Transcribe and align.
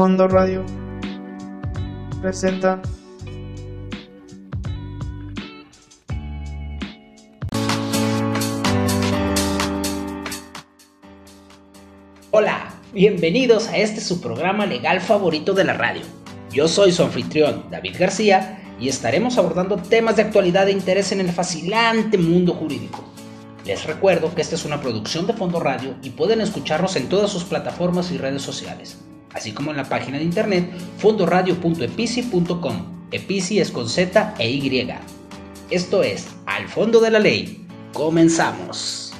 Fondo 0.00 0.26
Radio 0.28 0.64
presenta 2.22 2.80
Hola, 12.30 12.72
bienvenidos 12.94 13.68
a 13.68 13.76
este 13.76 14.00
su 14.00 14.22
programa 14.22 14.64
legal 14.64 15.02
favorito 15.02 15.52
de 15.52 15.64
la 15.64 15.74
radio. 15.74 16.00
Yo 16.50 16.66
soy 16.66 16.92
su 16.92 17.02
anfitrión, 17.02 17.66
David 17.70 17.96
García, 17.98 18.58
y 18.80 18.88
estaremos 18.88 19.36
abordando 19.36 19.76
temas 19.76 20.16
de 20.16 20.22
actualidad 20.22 20.66
e 20.68 20.72
interés 20.72 21.12
en 21.12 21.20
el 21.20 21.28
fascinante 21.28 22.16
mundo 22.16 22.54
jurídico. 22.54 23.04
Les 23.66 23.84
recuerdo 23.84 24.34
que 24.34 24.40
esta 24.40 24.54
es 24.54 24.64
una 24.64 24.80
producción 24.80 25.26
de 25.26 25.34
Fondo 25.34 25.60
Radio 25.60 25.94
y 26.02 26.08
pueden 26.08 26.40
escucharnos 26.40 26.96
en 26.96 27.10
todas 27.10 27.30
sus 27.30 27.44
plataformas 27.44 28.10
y 28.10 28.16
redes 28.16 28.40
sociales, 28.40 28.96
así 29.34 29.52
como 29.52 29.70
en 29.70 29.76
la 29.76 29.84
página 29.84 30.18
de 30.18 30.24
internet 30.24 30.70
fondoradio.epici.com. 30.98 33.00
Epici 33.12 33.58
es 33.58 33.70
con 33.70 33.88
Z 33.88 34.34
e 34.38 34.50
Y. 34.50 34.88
Esto 35.70 36.02
es 36.02 36.28
Al 36.46 36.68
Fondo 36.68 37.00
de 37.00 37.10
la 37.10 37.18
Ley. 37.18 37.66
Comenzamos. 37.92 39.12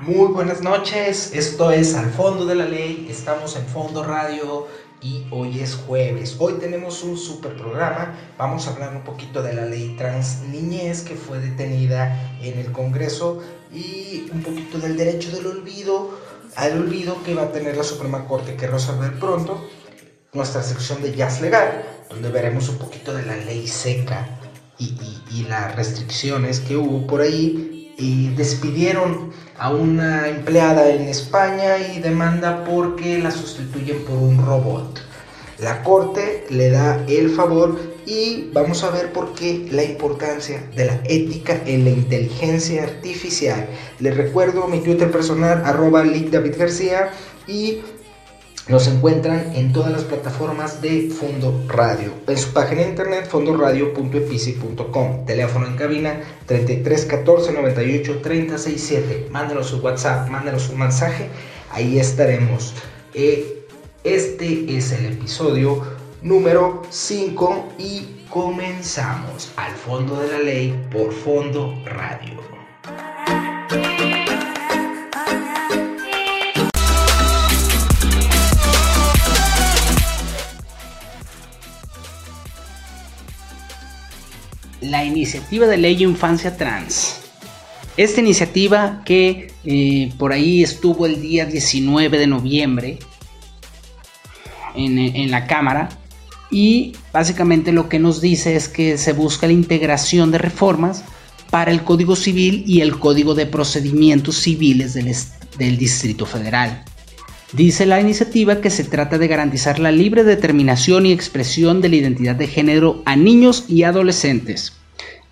Muy 0.00 0.32
buenas 0.32 0.62
noches, 0.62 1.32
esto 1.32 1.70
es 1.70 1.94
Al 1.94 2.10
Fondo 2.10 2.44
de 2.44 2.56
la 2.56 2.64
Ley, 2.64 3.06
estamos 3.08 3.54
en 3.54 3.64
Fondo 3.66 4.02
Radio 4.02 4.66
y 5.02 5.26
hoy 5.30 5.60
es 5.60 5.74
jueves. 5.74 6.36
Hoy 6.38 6.54
tenemos 6.54 7.02
un 7.02 7.18
super 7.18 7.56
programa, 7.56 8.14
vamos 8.38 8.66
a 8.66 8.70
hablar 8.70 8.94
un 8.94 9.02
poquito 9.02 9.42
de 9.42 9.52
la 9.52 9.66
ley 9.66 9.96
trans 9.98 10.42
niñez 10.48 11.02
que 11.02 11.16
fue 11.16 11.40
detenida 11.40 12.36
en 12.40 12.58
el 12.58 12.70
Congreso 12.70 13.42
y 13.72 14.28
un 14.32 14.42
poquito 14.42 14.78
del 14.78 14.96
derecho 14.96 15.30
del 15.32 15.46
olvido, 15.46 16.10
al 16.54 16.78
olvido 16.78 17.22
que 17.24 17.34
va 17.34 17.44
a 17.44 17.52
tener 17.52 17.76
la 17.76 17.84
Suprema 17.84 18.26
Corte 18.26 18.54
que 18.54 18.68
resolver 18.68 19.18
pronto, 19.18 19.68
nuestra 20.32 20.62
sección 20.62 21.02
de 21.02 21.14
jazz 21.14 21.40
legal, 21.40 21.84
donde 22.08 22.30
veremos 22.30 22.68
un 22.68 22.78
poquito 22.78 23.12
de 23.12 23.26
la 23.26 23.36
ley 23.36 23.66
seca 23.66 24.26
y, 24.78 24.96
y 25.32 25.44
las 25.44 25.74
restricciones 25.74 26.60
que 26.60 26.76
hubo 26.76 27.06
por 27.06 27.20
ahí 27.20 27.92
y 27.98 28.28
despidieron 28.30 29.32
a 29.62 29.70
una 29.70 30.26
empleada 30.26 30.90
en 30.90 31.02
España 31.02 31.78
y 31.78 32.00
demanda 32.00 32.64
porque 32.64 33.20
la 33.20 33.30
sustituyen 33.30 34.04
por 34.04 34.16
un 34.16 34.44
robot. 34.44 35.00
La 35.60 35.84
corte 35.84 36.44
le 36.50 36.70
da 36.70 37.00
el 37.06 37.30
favor 37.30 37.78
y 38.04 38.50
vamos 38.52 38.82
a 38.82 38.90
ver 38.90 39.12
por 39.12 39.34
qué 39.34 39.68
la 39.70 39.84
importancia 39.84 40.68
de 40.74 40.86
la 40.86 41.00
ética 41.04 41.60
en 41.64 41.84
la 41.84 41.90
inteligencia 41.90 42.82
artificial. 42.82 43.68
Les 44.00 44.16
recuerdo 44.16 44.66
mi 44.66 44.80
Twitter 44.80 45.12
personal 45.12 45.62
arroba 45.64 46.02
David 46.02 46.56
García 46.58 47.12
y 47.46 47.82
nos 48.68 48.86
encuentran 48.86 49.52
en 49.54 49.72
todas 49.72 49.90
las 49.90 50.04
plataformas 50.04 50.80
de 50.80 51.10
Fondo 51.10 51.64
Radio. 51.68 52.12
En 52.28 52.38
su 52.38 52.52
página 52.52 52.82
de 52.82 52.90
internet 52.90 53.26
fondoradio.epici.com. 53.28 55.26
Teléfono 55.26 55.66
en 55.66 55.76
cabina 55.76 56.20
33 56.46 57.06
14 57.06 57.52
98 57.52 58.20
36 58.22 58.84
7. 58.84 59.28
Mándenos 59.30 59.66
su 59.66 59.78
WhatsApp, 59.78 60.28
mándenos 60.28 60.68
un 60.68 60.78
mensaje. 60.78 61.28
Ahí 61.70 61.98
estaremos. 61.98 62.74
Eh, 63.14 63.66
este 64.04 64.76
es 64.76 64.92
el 64.92 65.06
episodio 65.06 65.82
número 66.22 66.82
5 66.88 67.74
y 67.78 68.24
comenzamos 68.30 69.52
al 69.56 69.72
fondo 69.72 70.20
de 70.20 70.28
la 70.28 70.38
ley 70.38 70.88
por 70.90 71.12
Fondo 71.12 71.74
Radio. 71.84 72.51
La 84.82 85.04
iniciativa 85.04 85.66
de 85.66 85.78
ley 85.78 86.02
Infancia 86.02 86.56
Trans. 86.56 87.20
Esta 87.96 88.20
iniciativa 88.20 89.02
que 89.04 89.52
eh, 89.64 90.12
por 90.18 90.32
ahí 90.32 90.62
estuvo 90.62 91.06
el 91.06 91.20
día 91.20 91.46
19 91.46 92.18
de 92.18 92.26
noviembre 92.26 92.98
en, 94.74 94.98
en 94.98 95.30
la 95.30 95.46
Cámara 95.46 95.88
y 96.50 96.94
básicamente 97.12 97.72
lo 97.72 97.88
que 97.88 97.98
nos 97.98 98.20
dice 98.20 98.56
es 98.56 98.68
que 98.68 98.98
se 98.98 99.12
busca 99.12 99.46
la 99.46 99.52
integración 99.52 100.30
de 100.30 100.38
reformas 100.38 101.04
para 101.50 101.70
el 101.70 101.82
Código 101.82 102.16
Civil 102.16 102.64
y 102.66 102.80
el 102.80 102.98
Código 102.98 103.34
de 103.34 103.46
Procedimientos 103.46 104.36
Civiles 104.36 104.94
del, 104.94 105.14
del 105.58 105.76
Distrito 105.76 106.24
Federal. 106.24 106.84
Dice 107.52 107.84
la 107.84 108.00
iniciativa 108.00 108.62
que 108.62 108.70
se 108.70 108.84
trata 108.84 109.18
de 109.18 109.28
garantizar 109.28 109.78
la 109.78 109.92
libre 109.92 110.24
determinación 110.24 111.04
y 111.04 111.12
expresión 111.12 111.82
de 111.82 111.90
la 111.90 111.96
identidad 111.96 112.34
de 112.34 112.46
género 112.46 113.02
a 113.04 113.14
niños 113.14 113.66
y 113.68 113.82
adolescentes. 113.82 114.72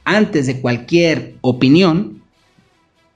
Antes 0.04 0.46
de 0.46 0.60
cualquier 0.60 1.36
opinión, 1.40 2.22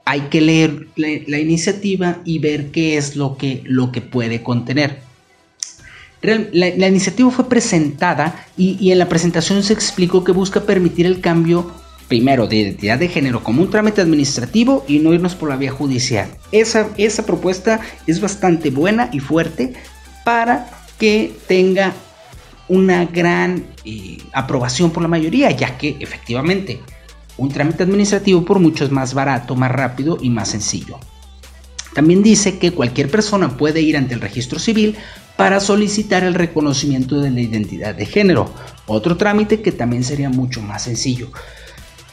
hay 0.05 0.21
que 0.21 0.41
leer 0.41 0.87
la, 0.95 1.39
iniciativa 1.39 2.21
y 2.25 2.39
ver 2.39 2.71
qué 2.71 2.97
es 2.97 3.15
lo 3.15 3.37
que, 3.37 3.61
lo 3.65 3.91
que 3.91 4.01
puede 4.01 4.41
contener. 4.41 4.99
La, 6.23 6.87
iniciativa 6.87 7.29
fue 7.29 7.47
presentada 7.47 8.47
y, 8.57 8.75
y 8.79 8.91
en 8.91 8.97
la 8.97 9.07
presentación 9.07 9.61
se 9.61 9.73
explicó 9.73 10.23
que 10.23 10.31
busca 10.31 10.61
permitir 10.61 11.05
el 11.05 11.21
cambio 11.21 11.71
primero, 12.07 12.47
de 12.47 12.57
identidad 12.57 12.99
de 12.99 13.07
género 13.07 13.43
como 13.43 13.61
un 13.61 13.69
trámite 13.69 14.01
administrativo 14.01 14.85
y 14.87 14.99
no 14.99 15.13
irnos 15.13 15.35
por 15.35 15.49
la 15.49 15.55
vía 15.55 15.71
judicial. 15.71 16.29
Esa, 16.51 16.89
esa 16.97 17.25
propuesta 17.25 17.79
es 18.07 18.21
bastante 18.21 18.69
buena 18.69 19.09
y 19.11 19.19
fuerte 19.19 19.73
para 20.23 20.69
que 20.99 21.33
tenga 21.47 21.93
una 22.67 23.05
gran 23.05 23.65
eh, 23.83 24.17
aprobación 24.33 24.91
por 24.91 25.03
la 25.03 25.09
mayoría, 25.09 25.51
ya 25.51 25.77
que 25.77 25.97
efectivamente 25.99 26.81
un 27.37 27.49
trámite 27.49 27.83
administrativo 27.83 28.45
por 28.45 28.59
mucho 28.59 28.85
es 28.85 28.91
más 28.91 29.13
barato, 29.13 29.55
más 29.55 29.71
rápido 29.71 30.17
y 30.21 30.29
más 30.29 30.49
sencillo. 30.49 30.99
También 31.93 32.23
dice 32.23 32.57
que 32.57 32.71
cualquier 32.71 33.09
persona 33.09 33.55
puede 33.57 33.81
ir 33.81 33.97
ante 33.97 34.13
el 34.13 34.21
registro 34.21 34.59
civil 34.59 34.97
para 35.37 35.59
solicitar 35.59 36.23
el 36.23 36.33
reconocimiento 36.33 37.19
de 37.19 37.29
la 37.29 37.41
identidad 37.41 37.95
de 37.95 38.05
género, 38.05 38.53
otro 38.85 39.17
trámite 39.17 39.61
que 39.61 39.71
también 39.71 40.03
sería 40.03 40.29
mucho 40.29 40.61
más 40.61 40.83
sencillo. 40.83 41.29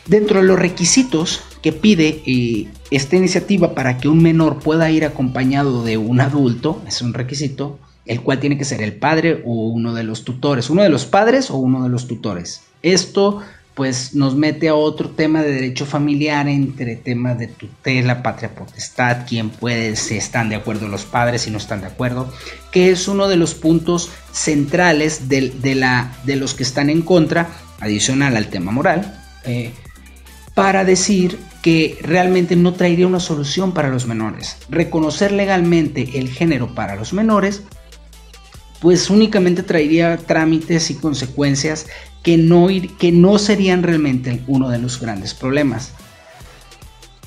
Dentro 0.06 0.40
de 0.40 0.46
los 0.46 0.58
requisitos 0.58 1.42
que 1.62 1.72
pide 1.72 2.22
eh, 2.26 2.68
esta 2.90 3.16
iniciativa 3.16 3.74
para 3.74 3.98
que 3.98 4.08
un 4.08 4.22
menor 4.22 4.58
pueda 4.58 4.90
ir 4.90 5.04
acompañado 5.04 5.84
de 5.84 5.96
un 5.96 6.20
adulto, 6.20 6.82
es 6.88 7.02
un 7.02 7.14
requisito, 7.14 7.78
el 8.04 8.20
cual 8.20 8.40
tiene 8.40 8.58
que 8.58 8.64
ser 8.64 8.82
el 8.82 8.94
padre 8.94 9.42
o 9.44 9.68
uno 9.68 9.94
de 9.94 10.02
los 10.02 10.24
tutores, 10.24 10.70
uno 10.70 10.82
de 10.82 10.88
los 10.88 11.06
padres 11.06 11.50
o 11.50 11.56
uno 11.56 11.84
de 11.84 11.88
los 11.88 12.08
tutores. 12.08 12.62
Esto 12.82 13.40
pues 13.74 14.14
nos 14.14 14.34
mete 14.34 14.68
a 14.68 14.74
otro 14.74 15.10
tema 15.10 15.42
de 15.42 15.52
derecho 15.52 15.86
familiar 15.86 16.46
entre 16.46 16.96
temas 16.96 17.38
de 17.38 17.46
tutela, 17.46 18.22
patria 18.22 18.54
potestad, 18.54 19.24
quién 19.26 19.48
puede, 19.48 19.96
si 19.96 20.16
están 20.16 20.50
de 20.50 20.56
acuerdo 20.56 20.88
los 20.88 21.04
padres, 21.04 21.42
si 21.42 21.50
no 21.50 21.56
están 21.56 21.80
de 21.80 21.86
acuerdo, 21.86 22.30
que 22.70 22.90
es 22.90 23.08
uno 23.08 23.28
de 23.28 23.36
los 23.36 23.54
puntos 23.54 24.10
centrales 24.30 25.28
de, 25.28 25.74
la, 25.74 26.14
de 26.24 26.36
los 26.36 26.54
que 26.54 26.64
están 26.64 26.90
en 26.90 27.00
contra, 27.00 27.48
adicional 27.80 28.36
al 28.36 28.48
tema 28.48 28.72
moral. 28.72 29.18
Eh, 29.44 29.72
para 30.54 30.84
decir 30.84 31.38
que 31.62 31.98
realmente 32.02 32.56
no 32.56 32.74
traería 32.74 33.06
una 33.06 33.20
solución 33.20 33.72
para 33.72 33.88
los 33.88 34.06
menores. 34.06 34.58
Reconocer 34.68 35.32
legalmente 35.32 36.18
el 36.18 36.28
género 36.28 36.74
para 36.74 36.96
los 36.96 37.12
menores, 37.12 37.62
pues 38.80 39.08
únicamente 39.10 39.62
traería 39.62 40.16
trámites 40.16 40.90
y 40.90 40.96
consecuencias 40.96 41.86
que 42.22 42.36
no, 42.36 42.68
que 42.98 43.12
no 43.12 43.38
serían 43.38 43.82
realmente 43.82 44.42
uno 44.46 44.68
de 44.68 44.78
los 44.78 45.00
grandes 45.00 45.34
problemas. 45.34 45.92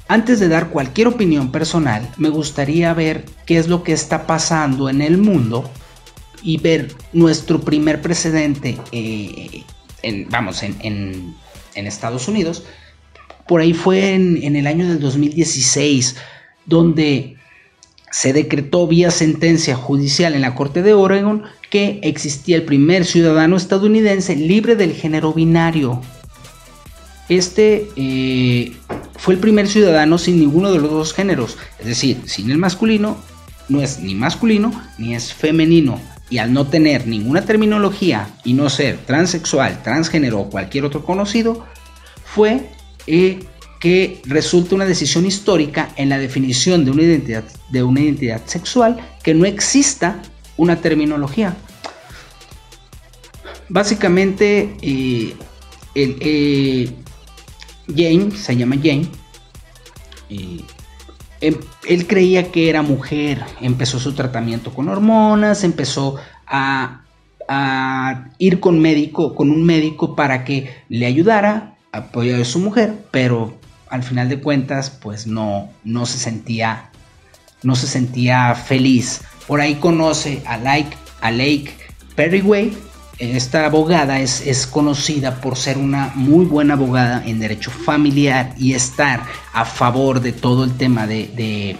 Antes 0.07 0.39
de 0.39 0.49
dar 0.49 0.69
cualquier 0.69 1.07
opinión 1.07 1.51
personal, 1.51 2.07
me 2.17 2.29
gustaría 2.29 2.93
ver 2.93 3.25
qué 3.45 3.57
es 3.57 3.67
lo 3.67 3.83
que 3.83 3.93
está 3.93 4.27
pasando 4.27 4.87
en 4.87 5.01
el 5.01 5.17
mundo 5.17 5.67
y 6.43 6.57
ver 6.57 6.93
nuestro 7.11 7.61
primer 7.61 8.01
precedente, 8.03 8.77
eh, 8.91 9.63
vamos, 10.29 10.61
en 10.61 11.35
Estados 11.73 12.27
Unidos, 12.27 12.63
por 13.47 13.61
ahí 13.61 13.73
fue 13.73 14.13
en, 14.13 14.55
el 14.55 14.67
año 14.67 14.87
del 14.87 14.99
2016, 14.99 16.15
donde 16.65 17.37
se 18.11 18.33
decretó 18.33 18.87
vía 18.87 19.11
sentencia 19.11 19.75
judicial 19.75 20.33
en 20.33 20.41
la 20.41 20.55
Corte 20.55 20.81
de 20.81 20.93
Oregon 20.93 21.43
que 21.69 21.99
existía 22.03 22.55
el 22.55 22.63
primer 22.63 23.05
ciudadano 23.05 23.57
estadounidense 23.57 24.35
libre 24.35 24.75
del 24.75 24.93
género 24.93 25.33
binario. 25.33 26.01
Este 27.27 27.89
eh, 27.95 28.73
fue 29.17 29.33
el 29.33 29.39
primer 29.39 29.67
ciudadano 29.67 30.17
sin 30.17 30.39
ninguno 30.39 30.71
de 30.71 30.79
los 30.79 30.91
dos 30.91 31.13
géneros, 31.13 31.57
es 31.79 31.87
decir, 31.87 32.21
sin 32.25 32.51
el 32.51 32.57
masculino, 32.57 33.17
no 33.67 33.81
es 33.81 33.99
ni 33.99 34.15
masculino 34.15 34.71
ni 34.97 35.15
es 35.15 35.33
femenino. 35.33 35.99
y 36.27 36.39
al 36.39 36.53
no 36.53 36.65
tener 36.65 37.05
ninguna 37.05 37.45
terminología 37.45 38.29
y 38.43 38.53
no 38.53 38.69
ser 38.71 38.97
transexual, 39.05 39.83
transgénero 39.83 40.39
o 40.39 40.49
cualquier 40.49 40.83
otro 40.83 41.05
conocido, 41.05 41.63
fue 42.23 42.71
eh, 43.07 43.39
que 43.79 44.21
resulta 44.25 44.75
una 44.75 44.85
decisión 44.85 45.25
histórica 45.25 45.93
en 45.95 46.09
la 46.09 46.17
definición 46.17 46.85
de 46.85 46.91
una 46.91 47.03
identidad, 47.03 47.43
de 47.69 47.83
una 47.83 48.01
identidad 48.01 48.41
sexual 48.45 48.97
que 49.23 49.33
no 49.33 49.45
exista 49.45 50.21
una 50.57 50.81
terminología. 50.81 51.55
Básicamente, 53.69 54.75
eh, 54.81 55.33
el, 55.95 56.17
eh, 56.21 56.89
Jane, 57.87 58.31
se 58.31 58.55
llama 58.55 58.75
Jane, 58.81 59.07
Em, 61.41 61.55
él 61.87 62.07
creía 62.07 62.51
que 62.51 62.69
era 62.69 62.81
mujer, 62.81 63.43
empezó 63.61 63.99
su 63.99 64.13
tratamiento 64.13 64.73
con 64.73 64.89
hormonas, 64.89 65.63
empezó 65.63 66.15
a, 66.47 67.01
ir 68.39 68.59
con 68.59 68.79
médico, 68.79 69.35
con 69.35 69.51
un 69.51 69.63
médico 69.63 70.15
para 70.15 70.43
que 70.43 70.73
le 70.89 71.05
ayudara 71.05 71.74
a 71.95 71.99
apoyar 71.99 72.41
a 72.41 72.45
su 72.45 72.59
mujer, 72.59 72.93
pero 73.11 73.57
al 73.89 74.03
final 74.03 74.29
de 74.29 74.39
cuentas, 74.39 74.89
pues 74.89 75.27
no, 75.27 75.69
no 75.83 76.05
se 76.05 76.17
sentía, 76.17 76.89
no 77.63 77.75
se 77.75 77.87
sentía 77.87 78.53
feliz. 78.55 79.21
Por 79.47 79.61
ahí 79.61 79.75
conoce 79.75 80.41
a 80.45 80.57
Lake, 80.57 80.97
a 81.21 81.31
Lake 81.31 81.73
Perryway, 82.15 82.75
esta 83.17 83.65
abogada 83.65 84.19
es, 84.19 84.67
conocida 84.67 85.39
por 85.39 85.55
ser 85.55 85.77
una 85.77 86.11
muy 86.15 86.45
buena 86.45 86.73
abogada 86.73 87.23
en 87.25 87.39
derecho 87.39 87.71
familiar 87.71 88.53
y 88.57 88.73
estar 88.73 89.23
a 89.53 89.63
favor 89.63 90.19
de 90.19 90.33
todo 90.33 90.65
el 90.65 90.75
tema 90.75 91.07
de, 91.07 91.77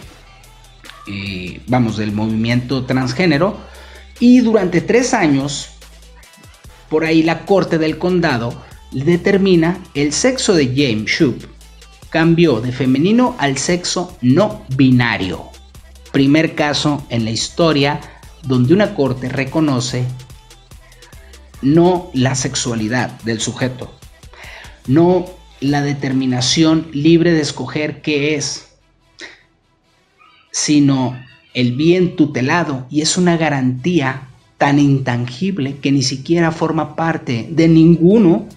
eh, 1.07 1.61
vamos, 1.67 1.97
del 1.97 2.13
movimiento 2.13 2.85
transgénero. 2.85 3.57
Y 4.21 4.39
durante 4.39 4.79
tres 4.79 5.13
años, 5.13 5.71
por 6.89 7.03
ahí 7.03 7.21
la 7.21 7.45
corte 7.45 7.77
del 7.77 7.97
condado 7.97 8.63
determina 9.03 9.77
el 9.93 10.13
sexo 10.13 10.53
de 10.53 10.67
James 10.67 11.09
Shoup. 11.09 11.43
Cambió 12.09 12.61
de 12.61 12.71
femenino 12.71 13.35
al 13.39 13.57
sexo 13.57 14.17
no 14.21 14.65
binario. 14.75 15.49
Primer 16.11 16.55
caso 16.55 17.05
en 17.09 17.25
la 17.25 17.31
historia 17.31 17.99
donde 18.43 18.73
una 18.73 18.95
corte 18.95 19.27
reconoce 19.27 20.05
no 21.61 22.09
la 22.13 22.35
sexualidad 22.35 23.21
del 23.23 23.41
sujeto, 23.41 23.91
no 24.87 25.25
la 25.59 25.81
determinación 25.81 26.87
libre 26.93 27.31
de 27.33 27.41
escoger 27.41 28.01
qué 28.01 28.35
es, 28.35 28.77
sino 30.51 31.19
el 31.53 31.73
bien 31.73 32.15
tutelado 32.15 32.85
y 32.89 33.01
es 33.01 33.17
una 33.17 33.35
garantía 33.35 34.27
tan 34.57 34.79
intangible 34.79 35.77
que 35.77 35.91
ni 35.91 36.03
siquiera 36.03 36.51
forma 36.51 36.95
parte 36.95 37.47
de 37.49 37.67
ninguno 37.67 38.47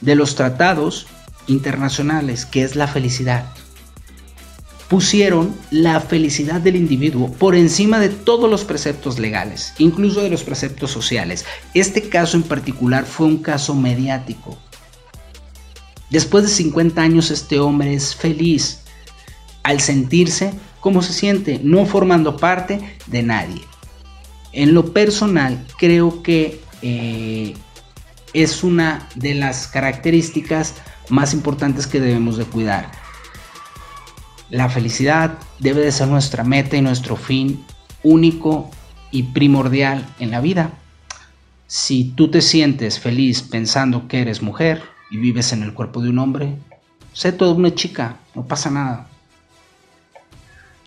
de 0.00 0.14
los 0.14 0.34
tratados 0.34 1.06
internacionales, 1.46 2.44
que 2.46 2.62
es 2.62 2.76
la 2.76 2.88
felicidad 2.88 3.46
pusieron 4.88 5.54
la 5.70 6.00
felicidad 6.00 6.60
del 6.60 6.76
individuo 6.76 7.32
por 7.32 7.54
encima 7.54 7.98
de 7.98 8.08
todos 8.08 8.48
los 8.48 8.64
preceptos 8.64 9.18
legales, 9.18 9.74
incluso 9.78 10.22
de 10.22 10.30
los 10.30 10.44
preceptos 10.44 10.90
sociales. 10.90 11.44
Este 11.74 12.08
caso 12.08 12.36
en 12.36 12.44
particular 12.44 13.04
fue 13.04 13.26
un 13.26 13.38
caso 13.38 13.74
mediático. 13.74 14.56
Después 16.10 16.44
de 16.44 16.50
50 16.50 17.02
años 17.02 17.30
este 17.30 17.58
hombre 17.58 17.94
es 17.94 18.14
feliz 18.14 18.80
al 19.64 19.80
sentirse 19.80 20.52
como 20.80 21.02
se 21.02 21.12
siente, 21.12 21.60
no 21.64 21.84
formando 21.84 22.36
parte 22.36 22.96
de 23.06 23.22
nadie. 23.24 23.62
En 24.52 24.72
lo 24.72 24.92
personal 24.92 25.66
creo 25.78 26.22
que 26.22 26.60
eh, 26.82 27.54
es 28.42 28.62
una 28.62 29.08
de 29.14 29.34
las 29.34 29.66
características 29.66 30.74
más 31.08 31.34
importantes 31.34 31.86
que 31.86 32.00
debemos 32.00 32.36
de 32.36 32.44
cuidar 32.44 32.90
la 34.50 34.68
felicidad 34.68 35.38
debe 35.58 35.82
de 35.82 35.92
ser 35.92 36.08
nuestra 36.08 36.44
meta 36.44 36.76
y 36.76 36.82
nuestro 36.82 37.16
fin 37.16 37.64
único 38.02 38.70
y 39.10 39.24
primordial 39.24 40.06
en 40.18 40.30
la 40.30 40.40
vida. 40.40 40.72
Si 41.66 42.04
tú 42.04 42.30
te 42.30 42.42
sientes 42.42 43.00
feliz 43.00 43.42
pensando 43.42 44.06
que 44.06 44.20
eres 44.20 44.42
mujer 44.42 44.82
y 45.10 45.16
vives 45.16 45.52
en 45.52 45.62
el 45.62 45.74
cuerpo 45.74 46.00
de 46.00 46.10
un 46.10 46.18
hombre, 46.18 46.54
sé 47.12 47.32
toda 47.32 47.54
una 47.54 47.74
chica, 47.74 48.18
no 48.34 48.46
pasa 48.46 48.70
nada. 48.70 49.08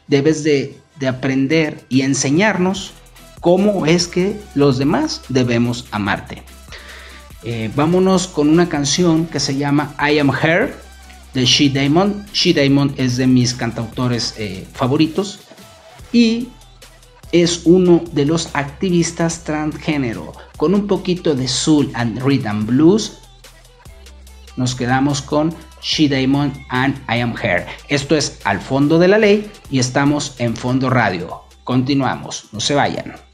Debes 0.07 0.44
de, 0.44 0.78
aprender 1.07 1.86
y 1.88 2.01
enseñarnos 2.01 2.92
cómo 3.40 3.86
es 3.86 4.07
que 4.07 4.40
los 4.54 4.78
demás 4.78 5.22
debemos 5.30 5.88
amarte. 5.92 6.44
Eh, 7.44 7.71
vámonos 7.74 8.27
con 8.27 8.50
una 8.50 8.68
canción 8.68 9.25
que 9.25 9.39
se 9.39 9.56
llama 9.56 9.95
I 10.00 10.19
Am 10.19 10.30
Her 10.30 10.75
de 11.33 11.45
She 11.45 11.69
Diamond. 11.69 12.27
She 12.33 12.53
Diamond 12.53 13.00
es 13.00 13.18
de 13.18 13.27
mis 13.27 13.53
cantautores 13.53 14.36
eh, 14.38 14.68
favoritos 14.74 15.39
y 16.12 16.50
es 17.31 17.62
uno 17.65 18.03
de 18.12 18.25
los 18.25 18.50
activistas 18.53 19.44
transgénero. 19.44 20.33
Con 20.57 20.74
un 20.74 20.88
poquito 20.88 21.36
de 21.36 21.47
soul 21.47 21.89
and 21.94 22.21
rhythm 22.21 22.65
blues, 22.65 23.19
nos 24.57 24.75
quedamos 24.75 25.21
con 25.21 25.56
She 25.81 26.09
Diamond 26.09 26.53
and 26.69 26.97
I 27.07 27.21
Am 27.21 27.33
Her. 27.41 27.65
Esto 27.88 28.18
es 28.18 28.39
Al 28.44 28.59
Fondo 28.59 29.00
de 29.00 29.07
la 29.07 29.18
Ley 29.18 29.50
y 29.71 29.80
estamos 29.80 30.36
en 30.39 30.57
Fondo 30.57 30.89
Radio. 30.89 31.44
Continuamos, 31.63 32.50
no 32.51 32.59
se 32.59 32.75
vayan. 32.75 33.29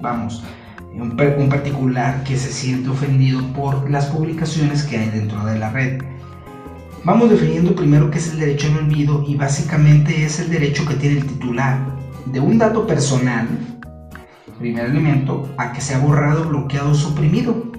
vamos, 0.00 0.42
un, 0.94 1.48
particular 1.48 2.22
que 2.24 2.36
se 2.36 2.52
siente 2.52 2.90
ofendido 2.90 3.40
por 3.54 3.90
las 3.90 4.06
publicaciones 4.06 4.82
que 4.84 4.98
hay 4.98 5.10
dentro 5.10 5.44
de 5.44 5.58
la 5.58 5.70
red. 5.70 6.02
Vamos 7.04 7.30
definiendo 7.30 7.74
primero 7.74 8.10
qué 8.10 8.18
es 8.18 8.32
el 8.32 8.38
derecho 8.38 8.68
al 8.68 8.84
olvido 8.84 9.24
y 9.26 9.34
básicamente 9.34 10.24
es 10.24 10.38
el 10.38 10.50
derecho 10.50 10.86
que 10.86 10.94
tiene 10.94 11.18
el 11.18 11.26
titular 11.26 11.80
de 12.26 12.38
un 12.38 12.58
dato 12.58 12.86
personal, 12.86 13.48
primer 14.58 14.86
elemento, 14.86 15.48
a 15.56 15.72
que 15.72 15.80
sea 15.80 15.98
borrado, 15.98 16.48
bloqueado 16.48 16.90
o 16.90 16.94
suprimido, 16.94 17.72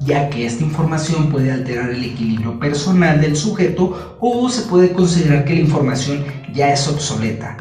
ya 0.00 0.30
que 0.30 0.46
esta 0.46 0.62
información 0.62 1.30
puede 1.30 1.50
alterar 1.50 1.90
el 1.90 2.04
equilibrio 2.04 2.58
personal 2.60 3.20
del 3.20 3.34
sujeto 3.34 4.18
o 4.20 4.48
se 4.48 4.68
puede 4.68 4.92
considerar 4.92 5.44
que 5.44 5.54
la 5.54 5.60
información 5.60 6.24
ya 6.52 6.72
es 6.72 6.86
obsoleta. 6.86 7.56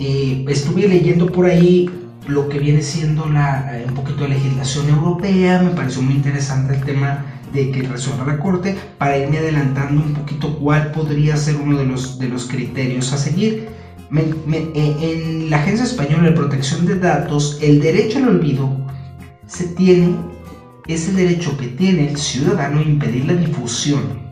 Eh, 0.00 0.44
estuve 0.48 0.88
leyendo 0.88 1.30
por 1.30 1.46
ahí 1.46 1.88
lo 2.26 2.48
que 2.48 2.58
viene 2.58 2.82
siendo 2.82 3.26
la, 3.26 3.78
eh, 3.78 3.84
un 3.88 3.94
poquito 3.94 4.22
de 4.24 4.30
legislación 4.30 4.88
europea, 4.88 5.62
me 5.62 5.70
pareció 5.70 6.02
muy 6.02 6.14
interesante 6.14 6.74
el 6.74 6.84
tema 6.84 7.24
de 7.52 7.70
que 7.70 7.82
resuelva 7.82 8.26
la 8.26 8.38
Corte, 8.38 8.76
para 8.98 9.18
irme 9.18 9.38
adelantando 9.38 10.02
un 10.02 10.14
poquito 10.14 10.58
cuál 10.58 10.92
podría 10.92 11.36
ser 11.36 11.56
uno 11.56 11.78
de 11.78 11.84
los, 11.84 12.18
de 12.18 12.28
los 12.28 12.46
criterios 12.46 13.12
a 13.12 13.18
seguir. 13.18 13.68
Eh, 14.14 15.02
en 15.02 15.50
la 15.50 15.58
Agencia 15.58 15.84
Española 15.84 16.24
de 16.24 16.32
Protección 16.32 16.86
de 16.86 16.98
Datos, 16.98 17.58
el 17.60 17.80
derecho 17.80 18.18
al 18.18 18.28
olvido 18.28 18.70
se 19.46 19.68
tiene, 19.68 20.16
es 20.86 21.08
el 21.08 21.16
derecho 21.16 21.56
que 21.58 21.68
tiene 21.68 22.08
el 22.08 22.16
ciudadano 22.16 22.80
a 22.80 22.82
impedir 22.82 23.26
la 23.26 23.34
difusión, 23.34 24.22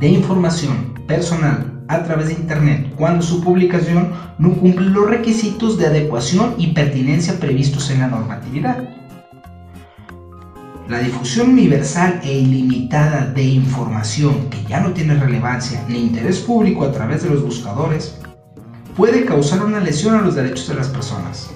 de 0.00 0.08
información 0.08 0.94
personal 1.06 1.71
a 1.92 2.04
través 2.04 2.28
de 2.28 2.34
Internet 2.34 2.92
cuando 2.96 3.22
su 3.22 3.42
publicación 3.42 4.12
no 4.38 4.54
cumple 4.54 4.86
los 4.90 5.08
requisitos 5.08 5.78
de 5.78 5.86
adecuación 5.86 6.54
y 6.58 6.68
pertinencia 6.68 7.38
previstos 7.38 7.90
en 7.90 8.00
la 8.00 8.08
normatividad. 8.08 8.88
La 10.88 10.98
difusión 10.98 11.50
universal 11.50 12.20
e 12.22 12.32
ilimitada 12.32 13.26
de 13.26 13.44
información 13.44 14.50
que 14.50 14.62
ya 14.64 14.80
no 14.80 14.92
tiene 14.92 15.14
relevancia 15.14 15.84
ni 15.88 15.98
interés 15.98 16.40
público 16.40 16.84
a 16.84 16.92
través 16.92 17.22
de 17.22 17.30
los 17.30 17.42
buscadores 17.42 18.18
puede 18.96 19.24
causar 19.24 19.64
una 19.64 19.80
lesión 19.80 20.16
a 20.16 20.22
los 20.22 20.34
derechos 20.34 20.68
de 20.68 20.74
las 20.74 20.88
personas. 20.88 21.50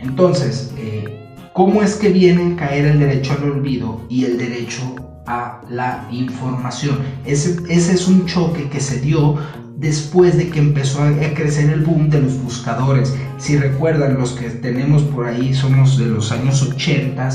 Entonces, 0.00 0.72
eh, 0.78 1.30
¿cómo 1.52 1.82
es 1.82 1.96
que 1.96 2.08
viene 2.08 2.54
a 2.54 2.56
caer 2.56 2.86
el 2.86 2.98
derecho 2.98 3.34
al 3.34 3.50
olvido 3.50 4.00
y 4.08 4.24
el 4.24 4.38
derecho 4.38 4.82
a 5.26 5.53
la 5.70 6.06
información? 6.10 6.98
Ese, 7.24 7.56
ese 7.68 7.92
es 7.92 8.08
un 8.08 8.26
choque 8.26 8.68
que 8.68 8.80
se 8.80 9.00
dio 9.00 9.38
después 9.76 10.36
de 10.36 10.48
que 10.48 10.60
empezó 10.60 11.02
a 11.02 11.12
crecer 11.34 11.70
el 11.70 11.80
boom 11.84 12.08
de 12.10 12.22
los 12.22 12.40
buscadores. 12.42 13.14
Si 13.38 13.56
recuerdan, 13.56 14.14
los 14.14 14.32
que 14.32 14.50
tenemos 14.50 15.02
por 15.02 15.26
ahí 15.26 15.52
somos 15.54 15.98
de 15.98 16.06
los 16.06 16.32
años 16.32 16.62
80. 16.62 17.28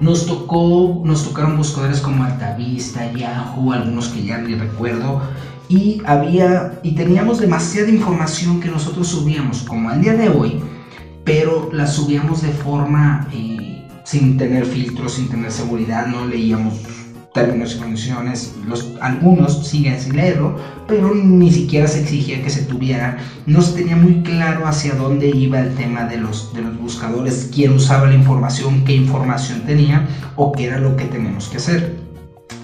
Nos 0.00 0.26
tocó, 0.26 1.00
nos 1.04 1.24
tocaron 1.24 1.56
buscadores 1.56 2.00
como 2.00 2.24
Altavista, 2.24 3.10
Yahoo, 3.12 3.72
algunos 3.72 4.08
que 4.08 4.24
ya 4.24 4.38
ni 4.38 4.54
recuerdo, 4.54 5.22
y 5.68 6.02
había 6.04 6.78
y 6.82 6.92
teníamos 6.94 7.40
demasiada 7.40 7.88
información 7.88 8.60
que 8.60 8.68
nosotros 8.68 9.08
subíamos, 9.08 9.62
como 9.62 9.88
al 9.88 10.02
día 10.02 10.14
de 10.14 10.28
hoy, 10.28 10.60
pero 11.24 11.70
la 11.72 11.86
subíamos 11.86 12.42
de 12.42 12.50
forma 12.50 13.26
eh, 13.32 13.75
sin 14.06 14.38
tener 14.38 14.64
filtros, 14.64 15.14
sin 15.14 15.28
tener 15.28 15.50
seguridad, 15.50 16.06
no 16.06 16.26
leíamos 16.26 16.74
términos 17.34 17.74
y 17.74 17.78
condiciones, 17.80 18.54
los, 18.66 18.94
algunos 19.00 19.66
siguen 19.66 20.00
sin 20.00 20.16
leerlo, 20.16 20.56
pero 20.86 21.12
ni 21.12 21.50
siquiera 21.50 21.88
se 21.88 22.00
exigía 22.00 22.42
que 22.42 22.48
se 22.48 22.62
tuvieran, 22.62 23.18
no 23.46 23.60
se 23.60 23.76
tenía 23.76 23.96
muy 23.96 24.22
claro 24.22 24.66
hacia 24.66 24.94
dónde 24.94 25.28
iba 25.28 25.60
el 25.60 25.74
tema 25.74 26.04
de 26.04 26.18
los, 26.18 26.54
de 26.54 26.62
los 26.62 26.78
buscadores, 26.78 27.50
quién 27.52 27.72
usaba 27.72 28.06
la 28.06 28.14
información, 28.14 28.84
qué 28.84 28.94
información 28.94 29.62
tenía 29.66 30.08
o 30.36 30.52
qué 30.52 30.66
era 30.66 30.78
lo 30.78 30.96
que 30.96 31.04
tenemos 31.06 31.48
que 31.48 31.56
hacer. 31.56 31.96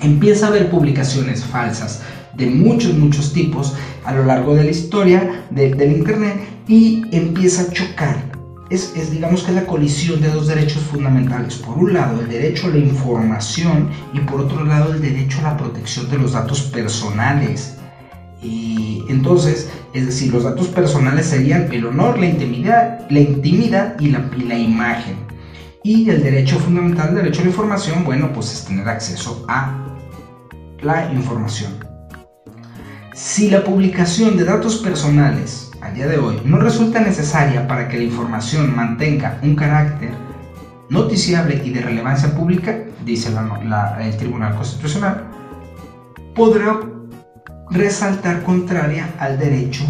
Empieza 0.00 0.46
a 0.46 0.50
haber 0.50 0.70
publicaciones 0.70 1.44
falsas 1.44 2.02
de 2.34 2.46
muchos, 2.46 2.94
muchos 2.94 3.32
tipos 3.32 3.75
a 4.04 4.14
lo 4.14 4.25
largo 4.25 4.54
de 4.54 4.64
la 4.64 4.70
historia 4.70 5.44
del 5.50 5.92
Internet 5.92 6.37
y 6.66 7.02
empieza 7.11 7.62
a 7.62 7.72
chocar 7.72 8.32
es, 8.73 9.11
digamos 9.11 9.43
que 9.43 9.52
la 9.52 9.67
colisión 9.67 10.21
de 10.21 10.29
dos 10.29 10.47
derechos 10.47 10.83
fundamentales. 10.83 11.57
Por 11.57 11.76
un 11.76 11.93
lado, 11.93 12.21
el 12.21 12.29
derecho 12.29 12.69
a 12.69 12.71
la 12.71 12.79
información 12.79 13.91
y 14.14 14.21
por 14.21 14.41
otro 14.41 14.64
lado, 14.64 14.95
el 14.95 15.02
derecho 15.02 15.41
a 15.41 15.52
la 15.52 15.57
protección 15.57 16.11
de 16.11 16.19
los 16.19 16.33
datos 16.33 16.62
personales. 16.62 17.76
Y 18.43 19.05
entonces, 19.09 19.71
es 19.93 20.07
decir, 20.07 20.33
los 20.33 20.45
datos 20.45 20.69
personales 20.69 21.26
serían 21.26 21.71
el 21.73 21.87
honor, 21.87 22.19
la 22.19 22.26
intimidad, 22.26 23.11
la 23.11 23.21
intimidad 23.21 24.00
y 24.00 24.09
la, 24.09 24.31
y 24.37 24.43
la 24.43 24.59
imagen. 24.59 25.17
Y 25.85 26.09
el 26.09 26.23
derecho 26.23 26.59
fundamental, 26.59 27.11
el 27.11 27.17
derecho 27.17 27.41
a 27.41 27.45
la 27.45 27.50
información, 27.50 28.05
bueno, 28.05 28.33
pues 28.33 28.52
es 28.52 28.64
tener 28.64 28.88
acceso 28.88 29.45
a 29.49 29.85
la 30.81 31.12
información. 31.12 31.73
Si 33.14 33.50
la 33.50 33.62
publicación 33.62 34.37
de 34.38 34.45
datos 34.45 34.79
personales 34.79 35.62
a 35.83 35.91
día 35.91 36.07
de 36.07 36.19
hoy 36.19 36.41
no 36.45 36.59
resulta 36.59 37.01
necesaria 37.01 37.67
para 37.67 37.89
que 37.89 37.99
la 37.99 38.05
información 38.05 38.75
mantenga 38.75 39.39
un 39.43 39.57
carácter 39.57 40.12
noticiable 40.89 41.61
y 41.65 41.71
de 41.71 41.83
relevancia 41.83 42.35
pública, 42.35 42.79
dice 43.05 43.31
el 44.01 44.17
Tribunal 44.17 44.55
Constitucional, 44.55 45.25
podrá 46.37 46.81
resaltar 47.71 48.43
contraria 48.45 49.12
al 49.19 49.39
derecho 49.39 49.85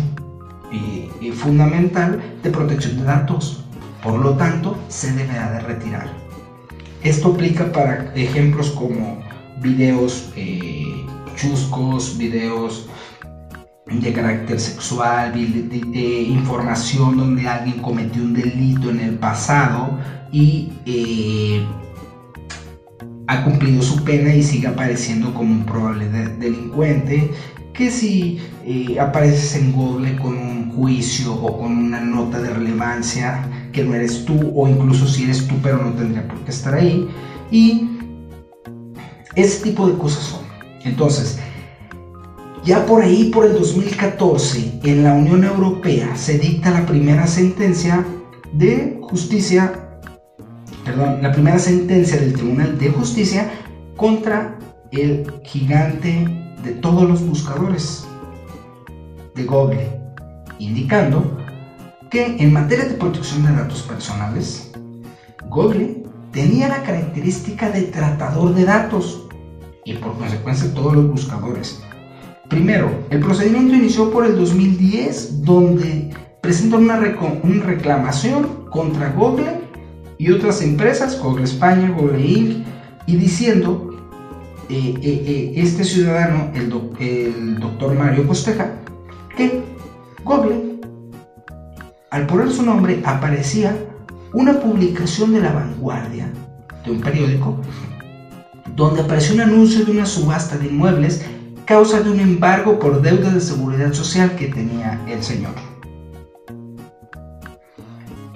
eh, 0.73 1.33
fundamental 1.33 2.23
de 2.43 2.51
protección 2.51 2.97
de 2.97 3.05
datos. 3.05 3.65
Por 4.03 4.19
lo 4.19 4.35
tanto, 4.35 4.79
se 4.89 5.13
deberá 5.13 5.53
de 5.53 5.61
retirar. 5.61 6.07
Esto 7.03 7.35
aplica 7.35 7.71
para 7.71 8.13
ejemplos 8.15 8.71
como 8.71 9.23
videos 9.61 10.33
eh, 10.37 11.05
chuscos, 11.37 12.17
videos 12.17 12.89
de 13.87 14.13
carácter 14.13 14.61
sexual, 14.61 15.33
de, 15.33 16.23
información 16.23 17.17
donde 17.17 17.49
alguien 17.49 17.79
cometió 17.81 18.23
un 18.23 18.33
delito 18.33 18.91
en 18.91 19.01
el 19.01 19.15
pasado 19.19 19.99
y 20.31 20.73
eh, 20.87 21.65
ha 23.27 23.45
cumplido 23.45 23.83
su 23.83 24.03
pena 24.05 24.35
y 24.35 24.43
sigue 24.43 24.69
apareciendo 24.69 25.35
como 25.35 25.53
un 25.53 25.65
probable 25.65 26.09
delincuente, 26.09 27.31
que 27.75 27.91
si 27.91 28.39
eh, 28.65 29.01
apareces 29.01 29.57
en 29.57 29.73
Google 29.73 30.17
con 30.17 30.37
un 30.37 30.71
juicio 30.73 31.35
o 31.35 31.59
con 31.59 31.77
una 31.77 32.01
nota 32.01 32.41
de 32.41 32.51
relevancia 32.51 33.45
que 33.73 33.83
no 33.85 33.95
eres 33.95 34.25
tú 34.25 34.53
o 34.55 34.69
incluso 34.69 35.07
si 35.07 35.25
eres 35.25 35.47
tú 35.47 35.55
pero 35.63 35.83
no 35.83 35.93
tendría 35.93 36.27
por 36.29 36.39
qué 36.45 36.51
estar 36.51 36.75
ahí 36.75 37.09
y 37.51 37.89
ese 39.35 39.63
tipo 39.65 39.89
de 39.89 39.97
cosas 39.97 40.25
son. 40.25 40.41
Entonces, 40.85 41.39
ya 42.65 42.87
por 42.87 43.03
ahí, 43.03 43.25
por 43.31 43.45
el 43.45 43.55
2014, 43.55 44.81
en 44.85 45.03
la 45.03 45.15
Unión 45.15 45.45
Europea 45.45 46.15
se 46.17 46.39
dicta 46.39 46.71
la 46.71 46.87
primera 46.87 47.27
sentencia 47.27 48.05
de 48.53 49.01
justicia, 49.03 49.99
perdón, 50.85 51.23
la 51.23 51.33
primera 51.33 51.59
sentencia 51.59 52.19
del 52.19 52.35
Tribunal 52.35 52.79
de 52.79 52.91
Justicia 52.91 53.51
contra 53.97 54.59
el 54.93 55.41
gigante 55.45 56.29
de 56.63 56.73
todos 56.73 57.09
los 57.09 57.27
buscadores 57.27 58.07
de 59.35 59.45
Google, 59.45 60.01
indicando 60.59 61.37
que 62.11 62.37
en 62.39 62.53
materia 62.53 62.85
de 62.85 62.95
protección 62.95 63.45
de 63.45 63.55
datos 63.55 63.83
personales, 63.83 64.71
Google 65.49 66.05
tenía 66.31 66.69
la 66.69 66.83
característica 66.83 67.71
de 67.71 67.83
tratador 67.83 68.55
de 68.55 68.65
datos 68.65 69.27
y 69.85 69.95
por 69.95 70.17
consecuencia 70.17 70.73
todos 70.73 70.95
los 70.95 71.11
buscadores 71.11 71.83
Primero, 72.53 72.91
el 73.09 73.21
procedimiento 73.21 73.75
inició 73.75 74.11
por 74.11 74.27
el 74.27 74.37
2010, 74.37 75.43
donde 75.43 76.11
presentan 76.43 76.83
una, 76.83 76.97
reclamación 76.99 78.67
contra 78.71 79.11
Google 79.13 79.63
y 80.19 80.31
otras 80.31 80.61
empresas, 80.61 81.19
Google 81.19 81.45
España, 81.45 81.89
Google 81.89 82.21
Inc., 82.21 82.67
y 83.07 83.17
diciendo, 83.17 83.97
eh, 84.69 84.95
eh, 85.01 85.25
eh, 85.27 85.53
este 85.57 85.83
ciudadano, 85.83 86.51
el, 86.55 86.71
el 87.01 87.59
doctor 87.59 87.95
Mario 87.95 88.29
Costeja, 88.29 88.71
que 89.35 89.63
Google, 90.23 90.79
al 92.11 92.27
poner 92.27 92.51
su 92.51 92.65
nombre, 92.65 93.01
aparecía 93.07 93.75
una 94.35 94.61
publicación 94.61 95.33
de 95.33 95.41
la 95.41 95.53
vanguardia, 95.53 96.31
de 96.85 96.91
un 96.91 97.01
periódico, 97.01 97.57
donde 98.77 99.01
apareció 99.01 99.37
un 99.37 99.41
anuncio 99.41 99.87
de 99.87 99.93
una 99.93 100.05
subasta 100.05 100.59
de 100.59 100.67
inmuebles 100.67 101.25
causa 101.73 102.03
de 102.03 102.11
un 102.11 102.21
embargo 102.21 102.79
por 102.79 103.01
deuda 103.01 103.31
de 103.31 103.41
seguridad 103.41 103.95
social 103.95 104.37
que 104.37 104.49
tenía 104.49 105.01
el 105.09 105.23
señor. 105.23 105.55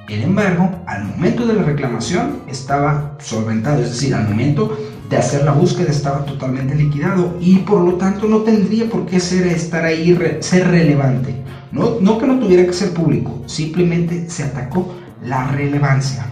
El 0.08 0.22
embargo, 0.22 0.70
al 0.86 1.04
momento 1.04 1.46
de 1.46 1.52
la 1.52 1.62
reclamación, 1.62 2.40
estaba 2.48 3.14
solventado, 3.18 3.82
es 3.82 3.90
decir, 3.90 4.14
al 4.14 4.26
momento 4.26 4.74
de 5.10 5.18
hacer 5.18 5.44
la 5.44 5.52
búsqueda 5.52 5.90
estaba 5.90 6.24
totalmente 6.24 6.74
liquidado 6.74 7.36
y 7.38 7.58
por 7.58 7.82
lo 7.82 7.96
tanto 7.96 8.26
no 8.26 8.38
tendría 8.38 8.88
por 8.88 9.04
qué 9.04 9.20
ser, 9.20 9.46
estar 9.48 9.84
ahí, 9.84 10.18
ser 10.40 10.68
relevante. 10.68 11.34
No, 11.72 12.00
no 12.00 12.16
que 12.16 12.26
no 12.26 12.38
tuviera 12.38 12.64
que 12.64 12.72
ser 12.72 12.94
público, 12.94 13.42
simplemente 13.44 14.30
se 14.30 14.44
atacó 14.44 14.94
la 15.22 15.48
relevancia. 15.48 16.24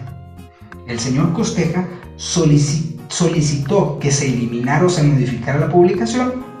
El 0.87 0.99
señor 0.99 1.33
Costeja 1.33 1.87
solicitó 2.17 3.99
que 3.99 4.09
se 4.09 4.25
eliminara 4.25 4.87
o 4.87 4.89
se 4.89 5.03
modificara 5.03 5.59
la 5.59 5.69
publicación 5.69 6.54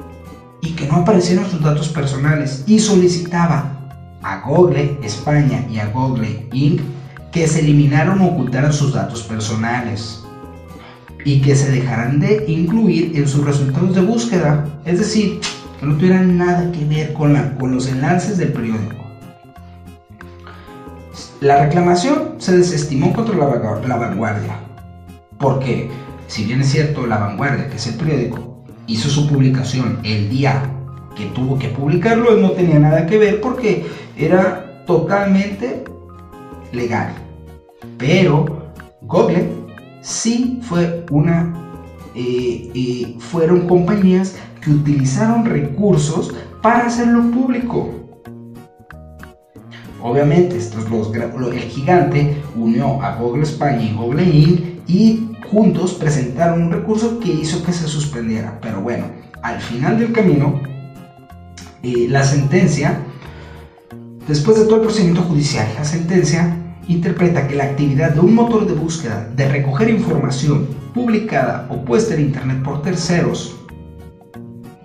y 0.65 0.71
que 0.71 0.87
no 0.87 0.97
aparecieron 0.97 1.49
sus 1.49 1.61
datos 1.61 1.89
personales 1.89 2.63
y 2.65 2.79
solicitaba 2.79 3.71
a 4.23 4.41
Google 4.41 4.97
España 5.03 5.63
y 5.69 5.77
a 5.77 5.87
Google 5.87 6.47
Inc. 6.51 6.81
que 7.31 7.47
se 7.47 7.59
eliminaran 7.59 8.19
o 8.19 8.27
ocultaran 8.29 8.73
sus 8.73 8.93
datos 8.93 9.21
personales 9.21 10.23
y 11.23 11.41
que 11.41 11.55
se 11.55 11.71
dejaran 11.71 12.19
de 12.19 12.45
incluir 12.47 13.11
en 13.15 13.27
sus 13.27 13.45
resultados 13.45 13.93
de 13.95 14.01
búsqueda, 14.01 14.65
es 14.85 14.99
decir, 14.99 15.39
que 15.79 15.85
no 15.85 15.95
tuvieran 15.95 16.37
nada 16.37 16.71
que 16.71 16.83
ver 16.85 17.13
con 17.13 17.35
los 17.71 17.87
enlaces 17.87 18.37
del 18.37 18.51
periódico. 18.51 18.95
La 21.41 21.63
reclamación 21.63 22.35
se 22.39 22.57
desestimó 22.57 23.13
contra 23.13 23.35
la, 23.35 23.81
la 23.87 23.97
vanguardia, 23.97 24.59
porque 25.37 25.91
si 26.27 26.45
bien 26.45 26.61
es 26.61 26.71
cierto 26.71 27.05
la 27.05 27.17
vanguardia, 27.17 27.69
que 27.69 27.75
es 27.75 27.87
el 27.87 27.95
periódico, 27.95 28.54
hizo 28.87 29.09
su 29.09 29.27
publicación 29.27 29.99
el 30.03 30.29
día 30.29 30.71
que 31.15 31.25
tuvo 31.27 31.57
que 31.57 31.69
publicarlo, 31.69 32.35
no 32.35 32.51
tenía 32.51 32.79
nada 32.79 33.05
que 33.05 33.17
ver 33.17 33.41
porque 33.41 33.85
era 34.17 34.83
totalmente 34.85 35.83
legal. 36.71 37.13
Pero 37.97 38.73
Google 39.01 39.49
sí 40.01 40.59
fue 40.61 41.05
una 41.09 41.53
eh, 42.15 42.71
eh, 42.73 43.15
fueron 43.19 43.67
compañías 43.67 44.35
que 44.61 44.71
utilizaron 44.71 45.45
recursos 45.45 46.33
para 46.61 46.87
hacerlo 46.87 47.29
público. 47.31 47.89
Obviamente, 50.01 50.57
estos 50.57 50.89
los, 50.89 51.13
el 51.13 51.59
gigante 51.59 52.37
unió 52.55 53.01
a 53.01 53.15
Google 53.17 53.43
España 53.43 53.81
y 53.81 53.93
Google 53.93 54.23
Inc. 54.23 54.61
y 54.87 55.34
juntos 55.51 55.93
presentaron 55.93 56.63
un 56.63 56.71
recurso 56.71 57.19
que 57.19 57.31
hizo 57.31 57.63
que 57.63 57.73
se 57.73 57.87
suspendiera. 57.87 58.59
Pero 58.61 58.81
bueno, 58.81 59.05
al 59.41 59.59
final 59.59 59.99
del 59.99 60.11
camino, 60.11 60.61
eh, 61.83 62.07
la 62.09 62.23
sentencia, 62.23 62.99
después 64.27 64.57
de 64.57 64.65
todo 64.65 64.77
el 64.77 64.81
procedimiento 64.81 65.23
judicial, 65.23 65.67
la 65.77 65.85
sentencia 65.85 66.57
interpreta 66.87 67.47
que 67.47 67.55
la 67.55 67.65
actividad 67.65 68.11
de 68.11 68.19
un 68.19 68.35
motor 68.35 68.67
de 68.67 68.73
búsqueda 68.73 69.27
de 69.35 69.49
recoger 69.49 69.89
información 69.89 70.67
publicada 70.93 71.67
o 71.69 71.83
puesta 71.83 72.13
en 72.13 72.21
Internet 72.21 72.63
por 72.63 72.81
terceros 72.81 73.55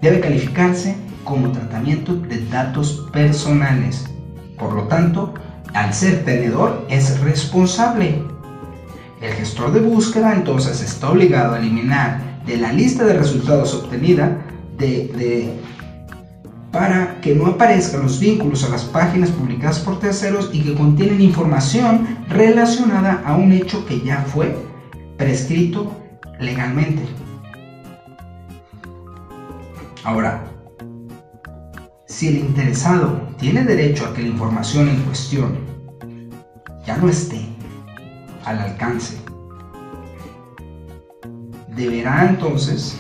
debe 0.01 0.21
calificarse 0.21 0.97
como 1.25 1.53
tratamiento 1.53 2.15
de 2.15 2.45
datos 2.47 3.07
personales. 3.13 4.07
Por 4.59 4.73
lo 4.73 4.85
tanto, 4.85 5.35
al 5.75 5.95
ser 5.95 6.25
tenedor 6.25 6.87
es 6.89 7.21
responsable. 7.21 8.23
El 9.21 9.35
gestor 9.35 9.73
de 9.73 9.81
búsqueda 9.81 10.35
entonces 10.35 10.81
está 10.81 11.11
obligado 11.11 11.55
a 11.55 11.59
eliminar 11.59 12.43
de 12.47 12.57
la 12.57 12.73
lista 12.73 13.05
de 13.05 13.15
resultados 13.15 13.75
obtenida 13.75 14.39
de, 14.79 15.53
para 16.73 17.21
que 17.21 17.35
no 17.35 17.47
aparezcan 17.47 18.03
los 18.03 18.19
vínculos 18.19 18.65
a 18.65 18.71
las 18.71 18.85
páginas 18.85 19.31
publicadas 19.31 19.81
por 19.81 20.01
terceros 20.01 20.49
y 20.55 20.63
que 20.63 20.75
contienen 20.75 21.21
información 21.21 22.17
relacionada 22.31 23.23
a 23.27 23.37
un 23.37 23.53
hecho 23.53 23.85
que 23.85 24.01
ya 24.01 24.25
fue 24.27 24.57
prescrito 25.19 25.95
legalmente. 26.39 27.03
Ahora, 30.03 30.45
si 32.07 32.29
el 32.29 32.39
interesado 32.39 33.21
tiene 33.39 33.65
derecho 33.65 34.07
a 34.07 34.15
que 34.15 34.23
la 34.23 34.29
información 34.29 34.89
en 34.89 35.03
cuestión 35.03 35.59
ya 36.87 36.97
no 36.97 37.11
esté 37.11 37.50
al 38.45 38.59
alcance, 38.59 39.17
deberá 41.77 42.29
entonces 42.29 42.97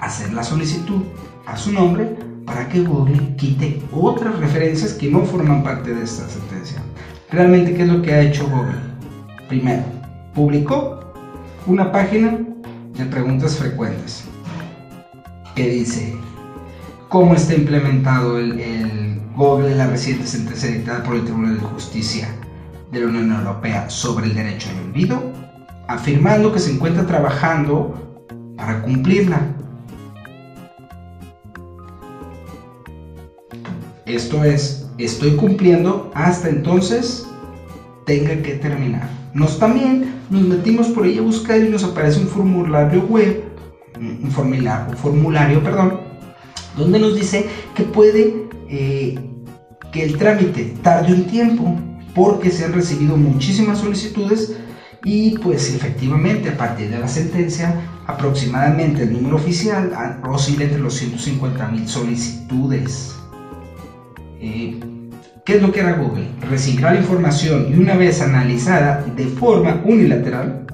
hacer 0.00 0.32
la 0.32 0.42
solicitud 0.42 1.02
a 1.46 1.56
su 1.56 1.72
nombre 1.72 2.16
para 2.44 2.68
que 2.68 2.82
Google 2.82 3.34
quite 3.36 3.82
otras 3.92 4.38
referencias 4.38 4.92
que 4.94 5.10
no 5.10 5.24
forman 5.24 5.62
parte 5.62 5.94
de 5.94 6.04
esta 6.04 6.28
sentencia. 6.28 6.82
Realmente, 7.30 7.74
¿qué 7.74 7.82
es 7.82 7.88
lo 7.88 8.02
que 8.02 8.12
ha 8.12 8.20
hecho 8.22 8.48
Google? 8.48 8.78
Primero, 9.48 9.82
publicó 10.34 11.12
una 11.66 11.90
página 11.90 12.38
de 12.96 13.04
preguntas 13.06 13.56
frecuentes 13.56 14.24
que 15.54 15.68
dice 15.68 16.14
cómo 17.08 17.34
está 17.34 17.54
implementado 17.54 18.38
el, 18.38 18.60
el 18.60 19.20
Google 19.34 19.74
la 19.74 19.88
reciente 19.88 20.26
sentencia 20.26 20.70
dictada 20.70 21.02
por 21.02 21.16
el 21.16 21.24
Tribunal 21.24 21.54
de 21.54 21.66
Justicia 21.66 22.28
de 22.90 23.00
la 23.00 23.06
Unión 23.06 23.32
Europea 23.32 23.88
sobre 23.90 24.26
el 24.26 24.34
derecho 24.34 24.68
al 24.70 24.88
olvido, 24.88 25.22
afirmando 25.88 26.52
que 26.52 26.58
se 26.58 26.72
encuentra 26.72 27.06
trabajando 27.06 27.94
para 28.56 28.82
cumplirla. 28.82 29.40
Esto 34.04 34.44
es, 34.44 34.88
estoy 34.98 35.34
cumpliendo 35.36 36.10
hasta 36.14 36.48
entonces 36.48 37.26
tenga 38.04 38.40
que 38.42 38.54
terminar. 38.54 39.08
Nos 39.34 39.58
también 39.58 40.14
nos 40.30 40.42
metimos 40.42 40.88
por 40.88 41.04
ahí 41.04 41.18
a 41.18 41.22
buscar 41.22 41.58
y 41.58 41.68
nos 41.68 41.84
aparece 41.84 42.20
un 42.20 42.28
formulario 42.28 43.02
web, 43.02 43.44
un 43.98 44.30
formulario, 44.30 44.90
un 44.90 44.96
formulario 44.96 45.62
perdón, 45.62 46.00
donde 46.76 46.98
nos 46.98 47.16
dice 47.16 47.46
que 47.74 47.82
puede 47.82 48.48
eh, 48.68 49.18
que 49.92 50.04
el 50.04 50.16
trámite 50.16 50.74
tarde 50.82 51.12
un 51.12 51.24
tiempo 51.24 51.76
porque 52.16 52.50
se 52.50 52.64
han 52.64 52.72
recibido 52.72 53.16
muchísimas 53.16 53.78
solicitudes 53.78 54.56
y 55.04 55.38
pues 55.38 55.72
efectivamente 55.74 56.48
a 56.48 56.56
partir 56.56 56.90
de 56.90 56.98
la 56.98 57.06
sentencia 57.06 57.74
aproximadamente 58.06 59.02
el 59.02 59.12
número 59.12 59.36
oficial 59.36 59.92
oscila 60.24 60.64
entre 60.64 60.80
los 60.80 60.94
150 60.94 61.68
mil 61.68 61.86
solicitudes. 61.86 63.14
Eh, 64.40 64.80
¿Qué 65.44 65.56
es 65.56 65.62
lo 65.62 65.70
que 65.70 65.82
hará 65.82 65.98
Google? 65.98 66.28
Recibirá 66.48 66.94
la 66.94 67.00
información 67.00 67.66
y 67.70 67.78
una 67.78 67.94
vez 67.94 68.22
analizada 68.22 69.04
de 69.14 69.26
forma 69.26 69.82
unilateral, 69.84 70.66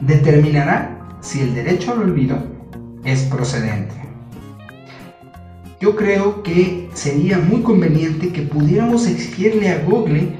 determinará 0.00 1.16
si 1.20 1.40
el 1.40 1.54
derecho 1.54 1.92
al 1.92 2.02
olvido 2.02 2.36
es 3.02 3.22
procedente. 3.22 4.03
Yo 5.84 5.94
creo 5.96 6.42
que 6.42 6.88
sería 6.94 7.38
muy 7.38 7.60
conveniente 7.60 8.32
que 8.32 8.40
pudiéramos 8.40 9.06
exigirle 9.06 9.68
a 9.68 9.84
Google 9.84 10.34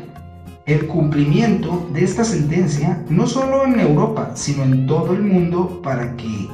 el 0.64 0.87
cumplimiento 0.87 1.87
de 1.92 2.02
esta 2.02 2.24
sentencia, 2.24 3.04
no 3.11 3.26
solo 3.26 3.66
en 3.66 3.78
Europa, 3.78 4.30
sino 4.37 4.62
en 4.62 4.87
todo 4.87 5.12
el 5.12 5.20
mundo, 5.22 5.83
para 5.83 6.16
que 6.16 6.48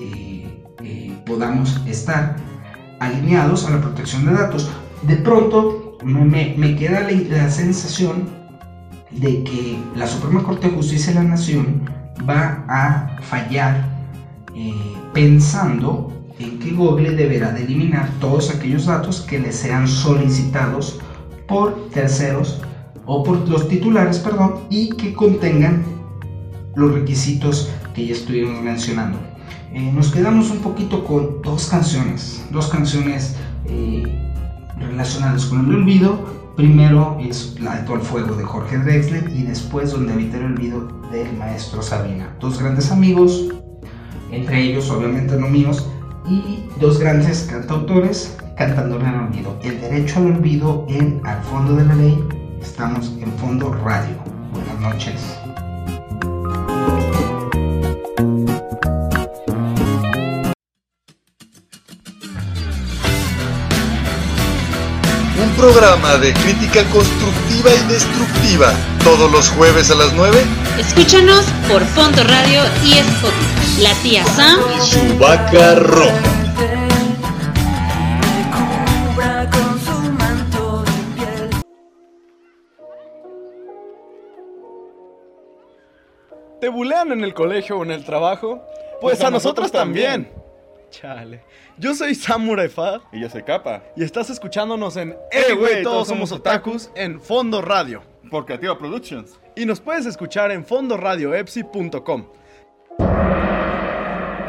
eh, 0.00 0.62
eh, 0.82 1.12
podamos 1.26 1.82
estar 1.86 2.36
alineados 2.98 3.66
a 3.66 3.72
la 3.72 3.82
protección 3.82 4.24
de 4.24 4.32
datos. 4.32 4.70
De 5.02 5.16
pronto 5.16 5.98
me, 6.02 6.76
queda 6.76 7.06
la, 7.06 7.50
sensación 7.50 8.26
de 9.10 9.44
que 9.44 9.78
la 9.96 10.06
Suprema 10.06 10.42
Corte 10.42 10.70
de 10.70 10.76
Justicia 10.76 11.12
de 11.12 11.18
la 11.18 11.28
Nación 11.28 11.82
va 12.26 12.64
a 12.70 13.20
fallar 13.20 13.86
eh, 14.54 14.72
pensando 15.12 16.13
en 16.44 16.58
que 16.58 16.72
Google 16.72 17.16
deberá 17.16 17.52
de 17.52 17.64
eliminar 17.64 18.08
todos 18.20 18.54
aquellos 18.54 18.86
datos 18.86 19.22
que 19.22 19.38
le 19.38 19.52
sean 19.52 19.88
solicitados 19.88 21.00
por 21.48 21.88
terceros 21.90 22.60
o 23.06 23.22
por 23.22 23.48
los 23.48 23.68
titulares, 23.68 24.18
perdón, 24.18 24.60
y 24.70 24.90
que 24.90 25.12
contengan 25.14 25.82
los 26.74 26.92
requisitos 26.92 27.70
que 27.94 28.06
ya 28.06 28.14
estuvimos 28.14 28.62
mencionando. 28.62 29.18
Eh, 29.72 29.90
nos 29.92 30.10
quedamos 30.10 30.50
un 30.50 30.58
poquito 30.58 31.04
con 31.04 31.42
dos 31.42 31.66
canciones, 31.66 32.44
dos 32.50 32.68
canciones 32.68 33.36
eh, 33.66 34.02
relacionadas 34.78 35.46
con 35.46 35.66
el 35.66 35.74
olvido. 35.74 36.44
Primero 36.56 37.18
es 37.20 37.58
La 37.60 37.82
de 37.82 37.92
el 37.92 38.00
fuego 38.00 38.36
de 38.36 38.44
Jorge 38.44 38.78
Drexler 38.78 39.28
y 39.34 39.42
después 39.42 39.90
Donde 39.90 40.12
habita 40.12 40.36
el 40.36 40.44
olvido 40.44 40.86
del 41.10 41.36
maestro 41.36 41.82
Sabina. 41.82 42.32
Dos 42.38 42.60
grandes 42.60 42.92
amigos, 42.92 43.48
entre 44.30 44.62
ellos 44.62 44.88
obviamente 44.90 45.36
no 45.36 45.48
míos, 45.48 45.88
y 46.28 46.68
dos 46.80 46.98
grandes 46.98 47.46
cantautores 47.50 48.36
cantándole 48.56 49.06
al 49.06 49.26
olvido. 49.26 49.56
El 49.62 49.80
derecho 49.80 50.20
al 50.20 50.26
olvido 50.26 50.86
en 50.88 51.20
Al 51.24 51.42
fondo 51.42 51.74
de 51.76 51.84
la 51.84 51.94
ley. 51.94 52.24
Estamos 52.60 53.12
en 53.20 53.30
Fondo 53.32 53.72
Radio. 53.72 54.16
Buenas 54.52 54.80
noches. 54.80 55.43
Programa 65.64 66.18
de 66.18 66.34
crítica 66.34 66.84
constructiva 66.90 67.70
y 67.72 67.88
destructiva. 67.90 68.70
Todos 69.02 69.32
los 69.32 69.48
jueves 69.48 69.90
a 69.90 69.94
las 69.94 70.12
9. 70.12 70.38
Escúchanos 70.78 71.46
por 71.66 71.82
Fondo 71.86 72.22
Radio 72.22 72.60
y 72.84 72.92
Spotify 72.98 73.82
la 73.82 73.94
tía 74.02 74.26
Sam 74.26 74.60
y 74.76 74.80
su 74.82 75.18
vaca 75.18 75.76
roja. 75.76 76.12
¿Te 86.60 86.68
bulean 86.68 87.12
en 87.12 87.24
el 87.24 87.32
colegio 87.32 87.78
o 87.78 87.84
en 87.84 87.90
el 87.90 88.04
trabajo? 88.04 88.62
Pues, 89.00 89.22
a, 89.24 89.30
nosotros, 89.30 89.72
también. 89.72 90.43
Chale. 91.00 91.42
Yo 91.76 91.92
soy 91.94 92.14
Samurai 92.14 92.68
Fa. 92.68 93.00
Y 93.12 93.20
yo 93.20 93.28
soy 93.28 93.42
Capa. 93.42 93.82
Y 93.96 94.04
estás 94.04 94.30
escuchándonos 94.30 94.96
en 94.96 95.16
Eh, 95.32 95.54
güey, 95.54 95.82
todos 95.82 96.06
somos 96.06 96.30
otakus 96.30 96.90
en 96.94 97.20
Fondo 97.20 97.60
Radio. 97.60 98.02
Por 98.30 98.46
Creativa 98.46 98.78
Productions. 98.78 99.40
Y 99.56 99.66
nos 99.66 99.80
puedes 99.80 100.06
escuchar 100.06 100.52
en 100.52 100.64
fondoradioepsi.com. 100.64 102.26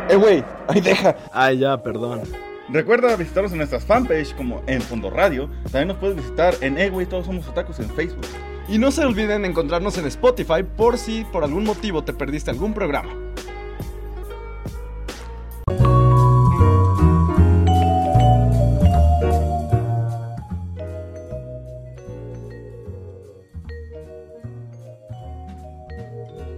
Eh, 0.09 0.15
güey, 0.15 0.43
ahí 0.67 0.81
deja. 0.81 1.15
Ay, 1.33 1.59
ya, 1.59 1.81
perdón. 1.81 2.21
Recuerda 2.69 3.15
visitarnos 3.15 3.51
en 3.51 3.57
nuestras 3.57 3.83
fanpage 3.83 4.35
como 4.35 4.61
en 4.67 4.81
Fondo 4.81 5.09
Radio. 5.09 5.49
También 5.63 5.87
nos 5.89 5.97
puedes 5.97 6.15
visitar 6.15 6.53
en 6.61 6.77
Eh, 6.77 6.89
güey, 6.89 7.07
todos 7.07 7.25
somos 7.25 7.47
otakus 7.47 7.79
en 7.79 7.89
Facebook. 7.89 8.25
Y 8.67 8.77
no 8.77 8.91
se 8.91 9.03
olviden 9.03 9.45
encontrarnos 9.45 9.97
en 9.97 10.05
Spotify 10.05 10.63
por 10.63 10.97
si 10.97 11.23
por 11.25 11.43
algún 11.43 11.63
motivo 11.63 12.03
te 12.03 12.13
perdiste 12.13 12.51
algún 12.51 12.73
programa. 12.73 13.13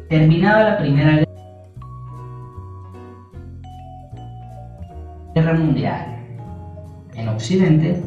Terminada 0.09 0.69
la 0.69 0.77
Primera 0.77 1.25
Guerra 5.35 5.53
Mundial, 5.53 6.25
en 7.13 7.27
Occidente 7.27 8.01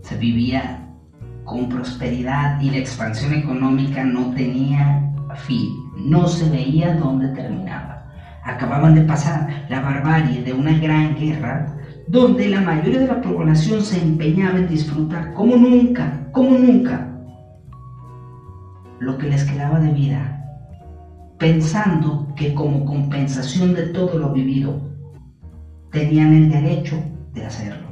se 0.00 0.16
vivía 0.16 0.88
con 1.44 1.68
prosperidad 1.68 2.58
y 2.62 2.70
la 2.70 2.78
expansión 2.78 3.34
económica 3.34 4.02
no 4.02 4.30
tenía 4.34 5.12
fin, 5.36 5.68
no 5.98 6.26
se 6.26 6.48
veía 6.48 6.96
dónde 6.96 7.28
terminaba. 7.34 8.10
Acababan 8.44 8.94
de 8.94 9.02
pasar 9.02 9.66
la 9.68 9.82
barbarie 9.82 10.42
de 10.42 10.54
una 10.54 10.72
gran 10.78 11.14
guerra 11.16 11.76
donde 12.06 12.48
la 12.48 12.62
mayoría 12.62 13.00
de 13.00 13.08
la 13.08 13.20
población 13.20 13.82
se 13.82 14.00
empeñaba 14.00 14.58
en 14.58 14.68
disfrutar 14.68 15.34
como 15.34 15.54
nunca, 15.54 16.30
como 16.32 16.56
nunca, 16.56 17.06
lo 19.00 19.18
que 19.18 19.28
les 19.28 19.44
quedaba 19.44 19.78
de 19.80 19.92
vida 19.92 20.37
pensando 21.38 22.26
que 22.36 22.52
como 22.54 22.84
compensación 22.84 23.74
de 23.74 23.86
todo 23.86 24.18
lo 24.18 24.32
vivido, 24.32 24.80
tenían 25.90 26.34
el 26.34 26.50
derecho 26.50 27.02
de 27.32 27.46
hacerlo. 27.46 27.88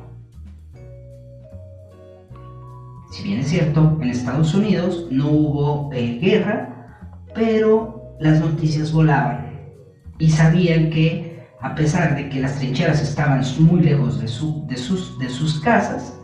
Si 3.11 3.23
bien 3.23 3.41
es 3.41 3.49
cierto, 3.49 3.99
en 4.03 4.11
Estados 4.11 4.55
Unidos 4.55 5.07
no 5.11 5.31
hubo 5.31 5.93
eh, 5.93 6.19
guerra, 6.21 7.23
pero 7.35 8.17
las 8.21 8.41
noticias 8.41 8.93
volaban 8.93 9.71
y 10.19 10.31
sabían 10.31 10.91
que 10.91 11.47
a 11.61 11.75
pesar 11.75 12.17
de 12.17 12.29
que 12.29 12.41
las 12.41 12.59
trincheras 12.59 13.01
estaban 13.03 13.43
muy 13.61 13.81
lejos 13.81 14.21
de, 14.21 14.29
sus, 14.29 15.19
de 15.19 15.29
sus 15.29 15.61
casas, 15.61 16.21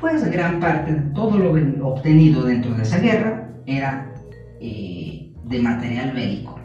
pues 0.00 0.24
gran 0.30 0.60
parte 0.60 0.92
de 0.94 1.00
todo 1.10 1.38
lo 1.38 1.86
obtenido 1.86 2.44
dentro 2.44 2.74
de 2.74 2.82
esa 2.82 2.98
guerra 2.98 3.50
era 3.66 4.12
eh, 4.60 5.31
de 5.44 5.58
material 5.60 6.12
bélico. 6.12 6.58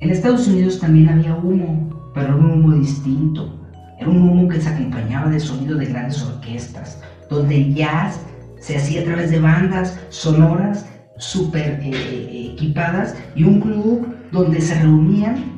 En 0.00 0.10
Estados 0.10 0.48
Unidos 0.48 0.80
también 0.80 1.08
había 1.08 1.36
humo, 1.36 2.10
pero 2.14 2.26
era 2.26 2.36
un 2.36 2.50
humo 2.50 2.72
distinto. 2.72 3.58
Era 3.98 4.10
un 4.10 4.28
humo 4.28 4.48
que 4.48 4.60
se 4.60 4.68
acompañaba 4.68 5.30
de 5.30 5.38
sonido 5.38 5.76
de 5.76 5.86
grandes 5.86 6.22
orquestas, 6.24 7.00
donde 7.30 7.56
el 7.56 7.74
jazz 7.74 8.20
se 8.58 8.76
hacía 8.76 9.02
a 9.02 9.04
través 9.04 9.30
de 9.30 9.40
bandas 9.40 9.98
sonoras 10.08 10.86
súper 11.18 11.80
eh, 11.82 11.90
eh, 11.92 12.52
equipadas 12.54 13.16
y 13.34 13.44
un 13.44 13.60
club 13.60 14.14
donde 14.32 14.60
se 14.60 14.74
reunían 14.74 15.52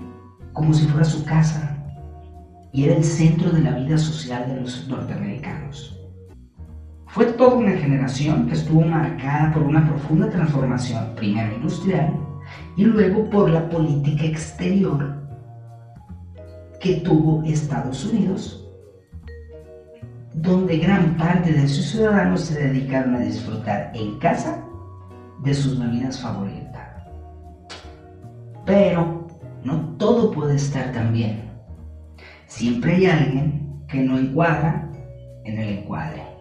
como 0.52 0.74
si 0.74 0.86
fuera 0.86 1.04
su 1.04 1.24
casa 1.24 1.76
y 2.72 2.84
era 2.84 2.96
el 2.96 3.04
centro 3.04 3.50
de 3.50 3.62
la 3.62 3.76
vida 3.76 3.96
social 3.96 4.46
de 4.48 4.60
los 4.60 4.88
norteamericanos. 4.88 6.03
Fue 7.14 7.26
toda 7.26 7.54
una 7.54 7.70
generación 7.70 8.48
que 8.48 8.54
estuvo 8.54 8.80
marcada 8.80 9.52
por 9.52 9.62
una 9.62 9.86
profunda 9.88 10.28
transformación, 10.28 11.14
primero 11.14 11.54
industrial 11.54 12.12
y 12.76 12.82
luego 12.82 13.30
por 13.30 13.48
la 13.48 13.68
política 13.68 14.24
exterior 14.24 15.14
que 16.80 16.94
tuvo 16.96 17.44
Estados 17.44 18.04
Unidos 18.06 18.68
donde 20.34 20.78
gran 20.78 21.16
parte 21.16 21.52
de 21.52 21.68
sus 21.68 21.86
ciudadanos 21.86 22.40
se 22.40 22.60
dedicaron 22.66 23.14
a 23.14 23.20
disfrutar 23.20 23.92
en 23.94 24.18
casa 24.18 24.60
de 25.44 25.54
sus 25.54 25.78
bebidas 25.78 26.20
favoritas. 26.20 26.88
Pero 28.66 29.28
no 29.62 29.96
todo 29.98 30.32
puede 30.32 30.56
estar 30.56 30.90
tan 30.90 31.12
bien. 31.12 31.48
Siempre 32.48 32.96
hay 32.96 33.06
alguien 33.06 33.84
que 33.86 34.02
no 34.02 34.18
encuadra 34.18 34.90
en 35.44 35.60
el 35.60 35.78
encuadre. 35.78 36.33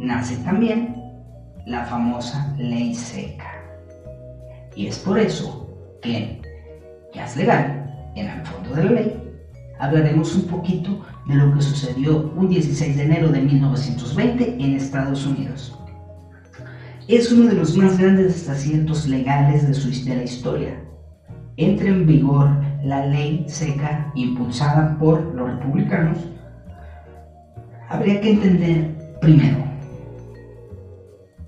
Nace 0.00 0.36
también 0.38 0.96
la 1.66 1.84
famosa 1.84 2.54
ley 2.58 2.94
seca. 2.94 3.52
Y 4.74 4.86
es 4.86 4.98
por 4.98 5.18
eso 5.18 5.68
que 6.00 6.40
ya 7.14 7.26
es 7.26 7.36
legal, 7.36 8.12
en 8.16 8.28
el 8.28 8.46
fondo 8.46 8.74
de 8.74 8.84
la 8.84 8.90
ley, 8.92 9.22
hablaremos 9.78 10.34
un 10.34 10.44
poquito 10.44 11.04
de 11.26 11.34
lo 11.34 11.54
que 11.54 11.60
sucedió 11.60 12.32
un 12.34 12.48
16 12.48 12.96
de 12.96 13.02
enero 13.02 13.28
de 13.28 13.42
1920 13.42 14.56
en 14.58 14.74
Estados 14.74 15.26
Unidos. 15.26 15.78
Es 17.06 17.30
uno 17.30 17.50
de 17.50 17.56
los 17.56 17.76
más 17.76 17.98
grandes 17.98 18.34
desaciertos 18.34 19.06
legales 19.06 19.68
de, 19.68 19.74
su, 19.74 19.90
de 20.08 20.16
la 20.16 20.22
historia. 20.22 20.80
Entra 21.58 21.88
en 21.88 22.06
vigor 22.06 22.48
la 22.82 23.04
ley 23.04 23.44
seca 23.48 24.10
impulsada 24.14 24.96
por 24.98 25.22
los 25.34 25.50
republicanos. 25.50 26.18
Habría 27.90 28.18
que 28.22 28.30
entender 28.30 29.18
primero, 29.20 29.69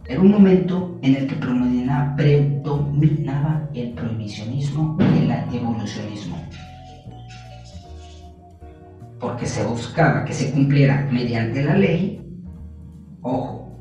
era 0.06 0.20
un 0.20 0.30
momento 0.30 0.98
en 1.02 1.14
el 1.16 1.26
que 1.26 1.36
predominaba 1.36 2.14
el 3.74 3.92
prohibicionismo 3.92 4.96
y 5.00 5.18
el 5.24 5.30
evolucionismo 5.54 6.36
porque 9.22 9.46
se 9.46 9.64
buscaba 9.64 10.24
que 10.24 10.32
se 10.32 10.50
cumpliera 10.50 11.08
mediante 11.10 11.62
la 11.62 11.76
ley, 11.76 12.20
ojo, 13.22 13.80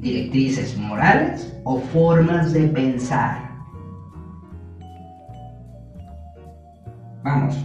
directrices 0.00 0.76
morales 0.76 1.56
o 1.62 1.78
formas 1.78 2.52
de 2.52 2.66
pensar. 2.66 3.50
Vamos, 7.22 7.56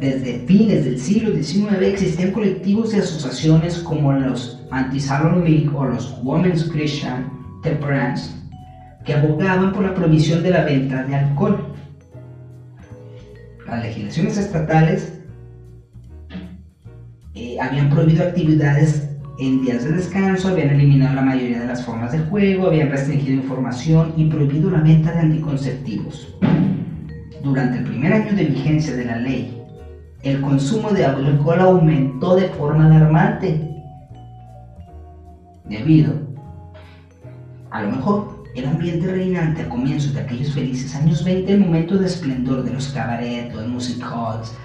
desde 0.00 0.40
fines 0.46 0.84
del 0.84 0.98
siglo 0.98 1.34
XIX 1.34 1.82
existían 1.82 2.32
colectivos 2.32 2.94
y 2.94 2.98
asociaciones 2.98 3.78
como 3.78 4.12
los 4.12 4.62
Anti-Salon 4.70 5.44
o 5.74 5.84
los 5.84 6.18
Women's 6.22 6.64
Christian 6.64 7.30
Temperance 7.62 8.36
que 9.06 9.14
abogaban 9.14 9.72
por 9.72 9.84
la 9.84 9.94
prohibición 9.94 10.42
de 10.42 10.50
la 10.50 10.64
venta 10.64 11.04
de 11.04 11.14
alcohol. 11.14 11.72
Las 13.66 13.82
legislaciones 13.82 14.36
estatales 14.36 15.20
eh, 17.34 17.56
habían 17.60 17.88
prohibido 17.88 18.24
actividades 18.24 19.08
en 19.38 19.62
días 19.62 19.84
de 19.84 19.92
descanso, 19.92 20.48
habían 20.48 20.70
eliminado 20.70 21.14
la 21.14 21.22
mayoría 21.22 21.60
de 21.60 21.66
las 21.66 21.84
formas 21.84 22.12
de 22.12 22.18
juego, 22.20 22.66
habían 22.66 22.90
restringido 22.90 23.34
información 23.34 24.12
y 24.16 24.24
prohibido 24.26 24.70
la 24.70 24.80
venta 24.80 25.12
de 25.12 25.20
anticonceptivos. 25.20 26.36
Durante 27.44 27.78
el 27.78 27.84
primer 27.84 28.12
año 28.12 28.34
de 28.34 28.44
vigencia 28.44 28.96
de 28.96 29.04
la 29.04 29.18
ley, 29.18 29.65
el 30.26 30.40
consumo 30.40 30.90
de 30.90 31.04
alcohol 31.04 31.60
aumentó 31.60 32.34
de 32.34 32.48
forma 32.48 32.86
alarmante, 32.86 33.82
debido, 35.64 36.14
a 37.70 37.82
lo 37.82 37.92
mejor, 37.92 38.44
el 38.56 38.66
ambiente 38.66 39.06
reinante 39.06 39.62
a 39.62 39.68
comienzos 39.68 40.14
de 40.14 40.20
aquellos 40.20 40.52
felices 40.52 40.94
años 40.96 41.22
20, 41.24 41.52
el 41.52 41.60
momento 41.60 41.96
de 41.98 42.06
esplendor 42.06 42.64
de 42.64 42.72
los 42.72 42.88
cabarets, 42.88 43.54
los 43.54 43.68
music 43.68 44.02
halls, 44.02 44.56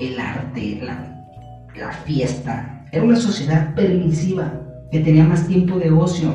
el 0.00 0.18
arte, 0.18 0.82
la 1.76 1.92
fiesta. 1.92 2.86
Era 2.90 3.04
una 3.04 3.16
sociedad 3.16 3.74
permisiva 3.74 4.50
que 4.90 5.00
tenía 5.00 5.24
más 5.24 5.46
tiempo 5.46 5.78
de 5.78 5.90
ocio. 5.90 6.34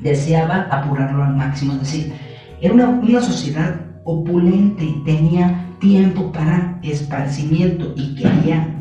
Deseaba 0.00 0.68
apurarlo 0.70 1.22
al 1.22 1.36
máximo. 1.36 1.74
Es 1.74 1.80
decir, 1.80 2.12
era 2.60 2.74
una, 2.74 2.88
una 2.88 3.20
sociedad 3.20 3.80
opulente, 4.04 4.92
tenía 5.04 5.67
tiempo 5.78 6.32
para 6.32 6.78
esparcimiento 6.82 7.92
y 7.96 8.14
quería 8.14 8.74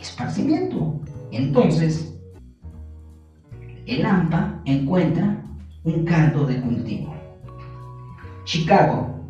esparcimiento. 0.00 1.00
Entonces, 1.30 2.14
el 3.86 4.04
AMPA 4.04 4.60
encuentra 4.64 5.42
un 5.84 6.04
caldo 6.04 6.46
de 6.46 6.60
cultivo. 6.60 7.14
Chicago, 8.44 9.26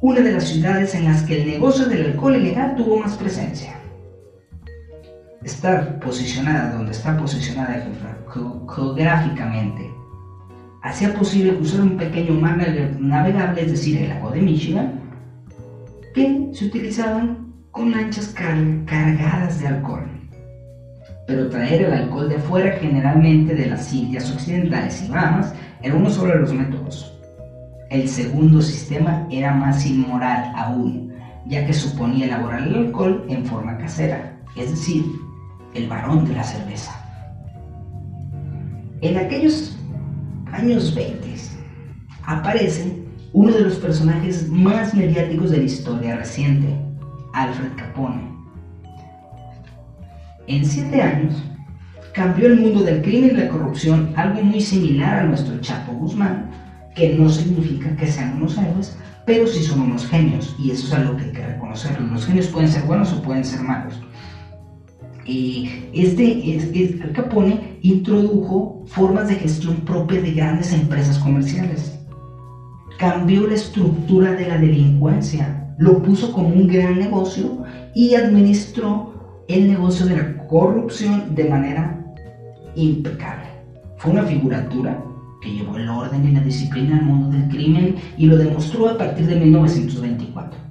una 0.00 0.20
de 0.20 0.32
las 0.32 0.44
ciudades 0.44 0.94
en 0.94 1.04
las 1.04 1.22
que 1.22 1.42
el 1.42 1.48
negocio 1.48 1.86
del 1.86 2.12
alcohol 2.12 2.36
ilegal 2.36 2.76
tuvo 2.76 2.98
más 2.98 3.16
presencia 3.16 3.74
estar 5.42 5.98
posicionada 6.00 6.74
donde 6.74 6.92
está 6.92 7.16
posicionada 7.18 7.86
geográficamente 8.74 9.94
hacía 10.84 11.14
posible 11.14 11.56
cruzar 11.56 11.80
un 11.80 11.96
pequeño 11.96 12.34
mar 12.34 12.58
navegable, 13.00 13.62
es 13.62 13.70
decir, 13.70 14.02
el 14.02 14.10
lago 14.10 14.30
de 14.30 14.42
Michigan, 14.42 15.00
que 16.14 16.50
se 16.52 16.66
utilizaban 16.66 17.52
con 17.72 17.90
lanchas 17.90 18.28
cargadas 18.28 19.60
de 19.60 19.66
alcohol. 19.66 20.08
Pero 21.26 21.50
traer 21.50 21.82
el 21.82 21.92
alcohol 21.92 22.28
de 22.28 22.38
fuera, 22.38 22.76
generalmente 22.78 23.54
de 23.54 23.66
las 23.66 23.92
Indias 23.92 24.30
Occidentales 24.30 25.02
y 25.02 25.10
Bahamas, 25.10 25.52
era 25.82 25.96
uno 25.96 26.08
solo 26.08 26.34
de 26.34 26.40
los 26.40 26.54
métodos. 26.54 27.18
El 27.90 28.08
segundo 28.08 28.62
sistema 28.62 29.26
era 29.30 29.52
más 29.52 29.84
inmoral 29.84 30.52
aún, 30.54 31.12
ya 31.46 31.66
que 31.66 31.72
suponía 31.72 32.26
elaborar 32.26 32.62
el 32.62 32.76
alcohol 32.76 33.26
en 33.28 33.44
forma 33.44 33.76
casera, 33.78 34.38
es 34.56 34.70
decir, 34.70 35.04
el 35.74 35.88
varón 35.88 36.24
de 36.26 36.34
la 36.34 36.44
cerveza. 36.44 36.92
En 39.00 39.16
aquellos 39.16 39.76
años 40.52 40.94
20 40.94 41.24
aparece 42.26 43.03
uno 43.34 43.52
de 43.52 43.62
los 43.62 43.74
personajes 43.74 44.48
más 44.48 44.94
mediáticos 44.94 45.50
de 45.50 45.58
la 45.58 45.64
historia 45.64 46.16
reciente, 46.16 46.68
Alfred 47.32 47.72
Capone. 47.76 48.32
En 50.46 50.64
siete 50.64 51.02
años 51.02 51.34
cambió 52.12 52.46
el 52.46 52.60
mundo 52.60 52.84
del 52.84 53.02
crimen 53.02 53.30
y 53.32 53.40
la 53.40 53.48
corrupción, 53.48 54.12
algo 54.14 54.40
muy 54.40 54.60
similar 54.60 55.18
a 55.18 55.24
nuestro 55.24 55.58
Chapo 55.60 55.92
Guzmán, 55.94 56.48
que 56.94 57.16
no 57.16 57.28
significa 57.28 57.96
que 57.96 58.06
sean 58.06 58.36
unos 58.36 58.56
héroes, 58.56 58.96
pero 59.26 59.48
sí 59.48 59.64
son 59.64 59.80
unos 59.80 60.06
genios 60.06 60.54
y 60.56 60.70
eso 60.70 60.86
es 60.86 60.92
algo 60.92 61.16
que 61.16 61.24
hay 61.24 61.32
que 61.32 61.46
reconocer. 61.46 62.00
Los 62.00 62.26
genios 62.26 62.46
pueden 62.46 62.70
ser 62.70 62.84
buenos 62.84 63.12
o 63.12 63.20
pueden 63.20 63.44
ser 63.44 63.62
malos. 63.62 64.00
Eh, 65.26 65.90
este, 65.92 66.56
es, 66.56 67.00
Capone 67.12 67.78
introdujo 67.82 68.84
formas 68.86 69.26
de 69.26 69.34
gestión 69.34 69.78
propias 69.78 70.22
de 70.22 70.34
grandes 70.34 70.72
empresas 70.72 71.18
comerciales. 71.18 71.98
Cambió 72.98 73.46
la 73.46 73.54
estructura 73.54 74.32
de 74.32 74.48
la 74.48 74.58
delincuencia, 74.58 75.74
lo 75.78 76.02
puso 76.02 76.32
como 76.32 76.48
un 76.48 76.68
gran 76.68 76.98
negocio 76.98 77.64
y 77.94 78.14
administró 78.14 79.44
el 79.48 79.68
negocio 79.68 80.06
de 80.06 80.16
la 80.16 80.46
corrupción 80.46 81.34
de 81.34 81.48
manera 81.48 82.04
impecable. 82.74 83.46
Fue 83.98 84.12
una 84.12 84.22
figuratura 84.22 85.02
que 85.42 85.50
llevó 85.50 85.76
el 85.76 85.88
orden 85.88 86.26
y 86.26 86.32
la 86.32 86.40
disciplina 86.40 86.98
al 86.98 87.04
mundo 87.04 87.36
del 87.36 87.48
crimen 87.48 87.96
y 88.16 88.26
lo 88.26 88.36
demostró 88.36 88.88
a 88.88 88.96
partir 88.96 89.26
de 89.26 89.36
1924 89.36 90.64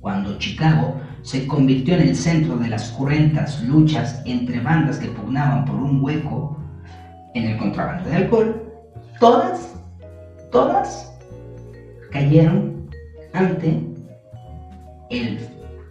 cuando 0.00 0.38
Chicago 0.38 0.96
se 1.22 1.46
convirtió 1.46 1.94
en 1.94 2.08
el 2.08 2.16
centro 2.16 2.56
de 2.56 2.68
las 2.68 2.90
cruentas 2.92 3.62
luchas 3.62 4.22
entre 4.24 4.60
bandas 4.60 4.98
que 4.98 5.08
pugnaban 5.08 5.64
por 5.66 5.76
un 5.76 6.02
hueco 6.02 6.56
en 7.34 7.44
el 7.44 7.58
contrabando 7.58 8.08
de 8.08 8.16
alcohol, 8.16 8.72
todas, 9.20 9.79
todas 10.50 11.12
cayeron 12.10 12.88
ante 13.32 13.80
el 15.10 15.38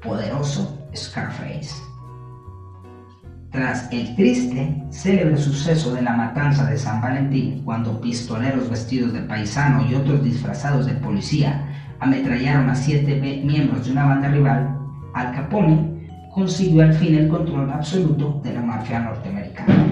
poderoso 0.03 0.77
Scarface. 0.95 1.75
Tras 3.51 3.91
el 3.91 4.15
triste, 4.15 4.83
célebre 4.91 5.37
suceso 5.37 5.93
de 5.93 6.03
la 6.03 6.13
matanza 6.13 6.65
de 6.69 6.77
San 6.77 7.01
Valentín, 7.01 7.63
cuando 7.63 7.99
pistoleros 7.99 8.69
vestidos 8.69 9.11
de 9.13 9.21
paisano 9.21 9.87
y 9.89 9.95
otros 9.95 10.23
disfrazados 10.23 10.85
de 10.85 10.93
policía 10.93 11.67
ametrallaron 11.99 12.69
a 12.69 12.75
siete 12.75 13.15
miembros 13.43 13.85
de 13.85 13.91
una 13.91 14.05
banda 14.05 14.29
rival, 14.29 14.77
Al 15.15 15.33
Capone 15.33 16.29
consiguió 16.33 16.83
al 16.83 16.93
fin 16.93 17.15
el 17.15 17.27
control 17.27 17.71
absoluto 17.71 18.39
de 18.43 18.53
la 18.53 18.61
mafia 18.61 18.99
norteamericana. 18.99 19.85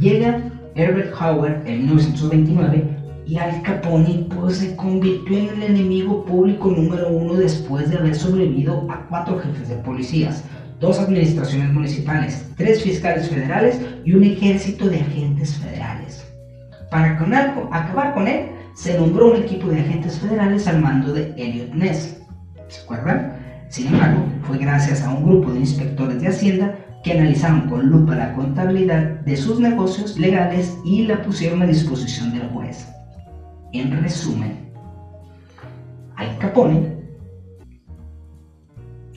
Llega 0.00 0.42
Herbert 0.76 1.12
Hoover 1.14 1.62
en 1.66 1.86
1929 1.86 2.96
y 3.26 3.36
Al 3.38 3.62
Capone 3.62 4.26
pues, 4.38 4.58
se 4.58 4.76
convirtió 4.76 5.36
en 5.38 5.48
el 5.48 5.62
enemigo 5.70 6.24
público 6.24 6.70
número 6.70 7.08
uno 7.08 7.34
después 7.34 7.90
de 7.90 7.96
haber 7.96 8.14
sobrevivido 8.14 8.86
a 8.90 9.06
cuatro 9.08 9.38
jefes 9.38 9.68
de 9.68 9.76
policías, 9.76 10.44
dos 10.78 11.00
administraciones 11.00 11.72
municipales, 11.72 12.46
tres 12.56 12.82
fiscales 12.82 13.28
federales 13.28 13.80
y 14.04 14.12
un 14.12 14.22
ejército 14.22 14.88
de 14.88 15.00
agentes 15.00 15.54
federales. 15.56 16.24
Para 16.90 17.16
con- 17.18 17.34
acabar 17.34 18.14
con 18.14 18.28
él, 18.28 18.50
se 18.74 18.96
nombró 18.98 19.30
un 19.32 19.36
equipo 19.42 19.68
de 19.68 19.80
agentes 19.80 20.18
federales 20.20 20.68
al 20.68 20.80
mando 20.80 21.12
de 21.12 21.32
Elliot 21.36 21.74
Ness. 21.74 22.20
¿Se 22.68 22.82
acuerdan? 22.82 23.32
Sin 23.70 23.88
embargo, 23.88 24.22
fue 24.42 24.58
gracias 24.58 25.02
a 25.02 25.10
un 25.10 25.24
grupo 25.24 25.50
de 25.50 25.60
inspectores 25.60 26.20
de 26.20 26.28
Hacienda 26.28 26.78
que 27.06 27.12
analizaron 27.12 27.68
con 27.68 27.86
lupa 27.86 28.16
la 28.16 28.34
contabilidad 28.34 29.20
de 29.20 29.36
sus 29.36 29.60
negocios 29.60 30.18
legales 30.18 30.76
y 30.84 31.04
la 31.04 31.22
pusieron 31.22 31.62
a 31.62 31.66
disposición 31.66 32.32
del 32.32 32.48
juez. 32.48 32.84
En 33.72 34.02
resumen, 34.02 34.72
Al 36.16 36.36
Capone 36.38 36.96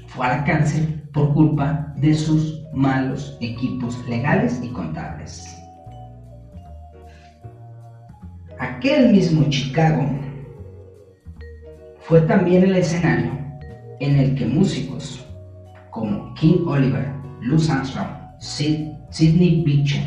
fue 0.06 0.24
a 0.24 0.38
la 0.38 0.44
cárcel 0.44 1.02
por 1.12 1.34
culpa 1.34 1.92
de 1.98 2.14
sus 2.14 2.64
malos 2.74 3.36
equipos 3.42 3.98
legales 4.08 4.60
y 4.62 4.70
contables. 4.70 5.48
Aquel 8.60 9.12
mismo 9.14 9.50
Chicago 9.50 10.08
fue 12.02 12.22
también 12.22 12.66
el 12.66 12.76
escenario 12.76 13.32
en 14.00 14.20
el 14.20 14.36
que 14.36 14.46
músicos 14.46 15.26
como 15.90 16.36
King 16.36 16.68
Oliver, 16.68 17.19
Louis 17.42 17.70
Armstrong, 17.70 18.08
Sid- 18.40 18.94
Sidney 19.10 19.64
Bechet 19.66 20.04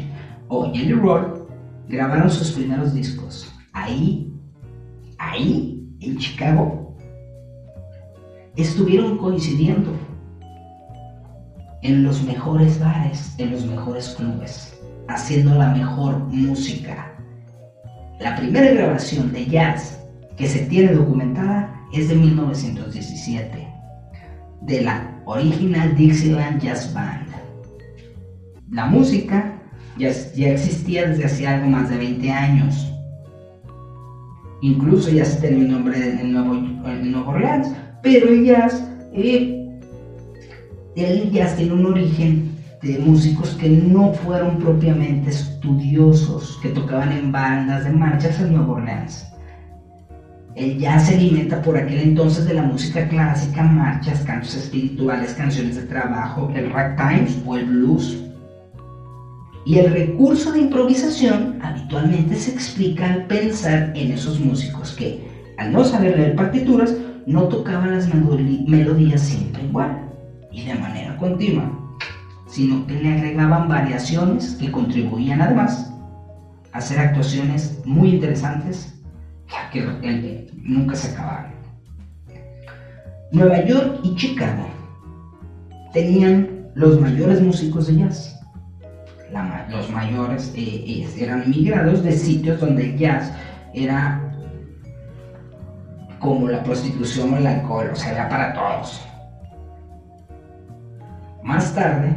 o 0.49 0.73
Jelly 0.73 0.93
Roll 0.93 1.47
grabaron 1.89 2.31
sus 2.31 2.53
primeros 2.53 2.95
discos. 2.95 3.53
Ahí, 3.73 4.33
ahí, 5.19 5.87
en 6.01 6.19
Chicago, 6.19 6.97
estuvieron 8.57 9.19
coincidiendo 9.19 9.93
en 11.83 12.05
los 12.05 12.23
mejores 12.23 12.79
bares, 12.79 13.35
en 13.39 13.51
los 13.51 13.67
mejores 13.67 14.11
clubes, 14.11 14.79
haciendo 15.09 15.55
la 15.55 15.71
mejor 15.75 16.19
música. 16.19 17.13
La 18.21 18.37
primera 18.37 18.71
grabación 18.73 19.33
de 19.33 19.47
jazz 19.47 19.99
que 20.37 20.47
se 20.47 20.67
tiene 20.67 20.93
documentada 20.93 21.75
es 21.93 22.09
de 22.09 22.15
1917, 22.15 23.69
de 24.63 24.81
la 24.83 25.12
Original 25.25 25.95
Dixieland 25.97 26.61
Jazz 26.61 26.93
Band. 26.93 27.29
La 28.71 28.87
música 28.87 29.53
ya, 29.99 30.11
ya 30.35 30.51
existía 30.51 31.09
desde 31.09 31.25
hace 31.25 31.47
algo 31.47 31.69
más 31.69 31.91
de 31.91 31.99
20 31.99 32.31
años. 32.31 32.89
Incluso 34.63 35.11
ya 35.11 35.25
se 35.25 35.41
tenía 35.41 35.65
un 35.65 35.73
nombre 35.73 36.21
en 36.21 36.33
Nuevo, 36.33 36.55
Nuevo 36.55 37.31
Orleans, 37.31 37.69
pero 38.03 38.29
el 38.29 38.45
jazz, 38.45 38.89
eh, 39.13 39.69
el 40.97 41.31
jazz 41.31 41.57
tiene 41.57 41.75
un 41.75 41.87
origen 41.87 42.53
de 42.83 42.99
músicos 42.99 43.51
que 43.61 43.69
no 43.69 44.13
fueron 44.13 44.59
propiamente 44.59 45.31
estudiosos, 45.31 46.59
que 46.63 46.71
tocaban 46.71 47.13
en 47.13 47.31
bandas 47.31 47.85
de 47.85 47.91
marchas 47.91 48.41
en 48.41 48.55
Nueva 48.55 48.73
Orleans. 48.73 49.32
El 50.55 50.79
jazz 50.79 51.07
se 51.07 51.15
alimenta 51.15 51.63
por 51.63 51.79
aquel 51.79 52.01
entonces 52.01 52.47
de 52.47 52.53
la 52.53 52.63
música 52.63 53.09
clásica, 53.09 53.63
marchas, 53.63 54.21
cantos 54.21 54.55
espirituales, 54.55 55.33
canciones 55.33 55.77
de 55.77 55.83
trabajo, 55.83 56.53
el 56.55 56.71
ragtimes 56.71 57.39
o 57.47 57.57
el 57.57 57.65
blues. 57.65 58.23
Y 59.65 59.79
el 59.79 59.93
recurso 59.93 60.53
de 60.53 60.61
improvisación 60.61 61.59
habitualmente 61.63 62.35
se 62.37 62.51
explica 62.51 63.11
al 63.11 63.27
pensar 63.29 63.93
en 63.95 64.13
esos 64.13 64.41
músicos 64.41 64.93
que, 64.93 65.27
al 65.57 65.73
no 65.73 65.85
saber 65.85 66.19
leer 66.19 66.37
partituras, 66.37 66.95
no 67.25 67.45
tocaban 67.45 67.93
las 67.93 68.13
melodías 68.13 69.23
siempre 69.23 69.65
igual 69.65 70.11
y 70.51 70.65
de 70.65 70.75
manera 70.75 71.17
continua, 71.17 71.71
sino 72.47 72.87
que 72.87 73.01
le 73.01 73.15
agregaban 73.15 73.69
variaciones 73.69 74.57
que 74.57 74.71
contribuían 74.71 75.41
además 75.41 75.95
a 76.73 76.79
hacer 76.79 76.99
actuaciones 76.99 77.81
muy 77.87 78.11
interesantes 78.11 79.02
que 79.73 80.51
nunca 80.55 80.95
se 80.95 81.13
acababan. 81.13 81.53
Nueva 83.33 83.65
York 83.65 84.01
y 84.03 84.15
Chicago 84.15 84.67
tenían 85.93 86.71
los 86.75 87.01
mayores 87.01 87.41
músicos 87.41 87.87
de 87.87 87.97
jazz. 87.97 88.39
Los 89.71 89.91
mayores 89.91 90.53
eh, 90.55 90.85
eh, 90.87 91.09
eran 91.19 91.49
migrados 91.49 92.03
de 92.03 92.13
sitios 92.13 92.61
donde 92.61 92.91
el 92.91 92.99
jazz 92.99 93.33
era 93.73 94.21
como 96.19 96.49
la 96.49 96.63
prostitución 96.63 97.33
o 97.33 97.37
el 97.39 97.47
alcohol, 97.47 97.91
o 97.93 97.97
sea, 97.97 98.13
era 98.13 98.29
para 98.29 98.53
todos. 98.53 99.01
Más 101.43 101.75
tarde 101.75 102.15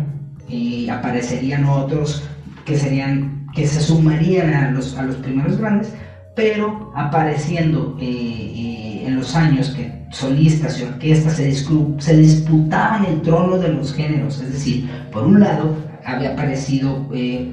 eh, 0.50 0.92
aparecerían 0.92 1.64
otros 1.66 2.28
que 2.66 2.78
serían 2.78 3.48
que 3.56 3.66
se 3.66 3.80
sumarían 3.80 4.54
a 4.54 4.72
los, 4.72 4.98
a 4.98 5.04
los 5.04 5.16
primeros 5.16 5.58
grandes, 5.58 5.94
pero 6.36 6.92
apareciendo 6.96 7.98
eh, 8.00 8.06
eh, 8.06 9.04
en 9.08 9.16
los 9.16 9.36
años 9.36 9.70
que 9.70 10.06
solistas 10.12 10.80
y 10.80 10.84
orquestas 10.84 11.34
se, 11.34 12.18
disputaban 12.18 13.06
el 13.06 13.22
trono 13.22 13.58
de 13.58 13.70
los 13.70 13.94
géneros, 13.94 14.42
es 14.42 14.54
decir, 14.54 14.90
por 15.12 15.24
un 15.24 15.40
lado 15.40 15.76
había 16.06 16.34
aparecido 16.34 17.08
eh, 17.14 17.50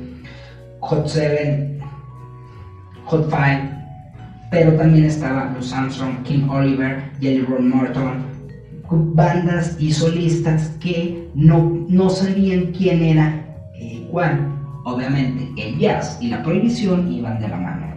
Hot 0.80 1.06
Seven, 1.06 1.78
Hot 3.04 3.30
Five, 3.30 3.70
pero 4.50 4.72
también 4.72 5.04
estaba 5.04 5.50
Louis 5.52 5.72
Armstrong, 5.72 6.22
King 6.24 6.48
Oliver, 6.48 7.10
Jelly 7.20 7.42
Roll 7.42 7.62
Morton, 7.62 8.32
bandas 9.14 9.76
y 9.78 9.92
solistas 9.92 10.76
que 10.80 11.30
no, 11.34 11.86
no 11.88 12.10
sabían 12.10 12.72
quién 12.72 13.02
era 13.02 13.42
cuál. 14.10 14.48
Obviamente 14.84 15.48
el 15.56 15.78
jazz 15.78 16.18
y 16.20 16.28
la 16.28 16.42
prohibición 16.42 17.10
iban 17.10 17.40
de 17.40 17.48
la 17.48 17.56
mano. 17.56 17.91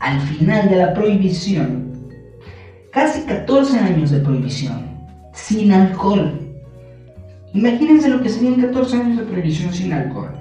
Al 0.00 0.20
final 0.20 0.68
de 0.68 0.76
la 0.76 0.94
prohibición, 0.94 1.92
casi 2.92 3.22
14 3.22 3.78
años 3.78 4.10
de 4.10 4.20
prohibición, 4.20 4.88
sin 5.32 5.72
alcohol. 5.72 6.38
Imagínense 7.54 8.08
lo 8.08 8.22
que 8.22 8.28
serían 8.28 8.60
14 8.60 8.96
años 8.96 9.18
de 9.18 9.24
prohibición 9.24 9.72
sin 9.72 9.92
alcohol. 9.92 10.38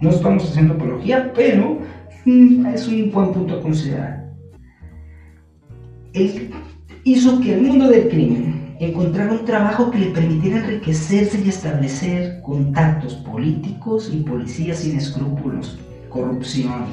No 0.00 0.10
estamos 0.10 0.48
haciendo 0.48 0.74
apología, 0.74 1.32
pero 1.34 1.78
mm, 2.24 2.66
es 2.66 2.86
un 2.88 3.10
buen 3.10 3.32
punto 3.32 3.56
a 3.56 3.62
considerar. 3.62 4.30
Él 6.12 6.50
hizo 7.04 7.40
que 7.40 7.54
el 7.54 7.62
mundo 7.62 7.88
del 7.88 8.08
crimen 8.08 8.76
encontrara 8.80 9.32
un 9.32 9.44
trabajo 9.44 9.90
que 9.90 9.98
le 9.98 10.06
permitiera 10.06 10.58
enriquecerse 10.58 11.40
y 11.44 11.48
establecer 11.48 12.40
contactos 12.42 13.14
políticos 13.14 14.10
y 14.12 14.18
policías 14.18 14.78
sin 14.78 14.96
escrúpulos, 14.96 15.78
corrupción, 16.08 16.86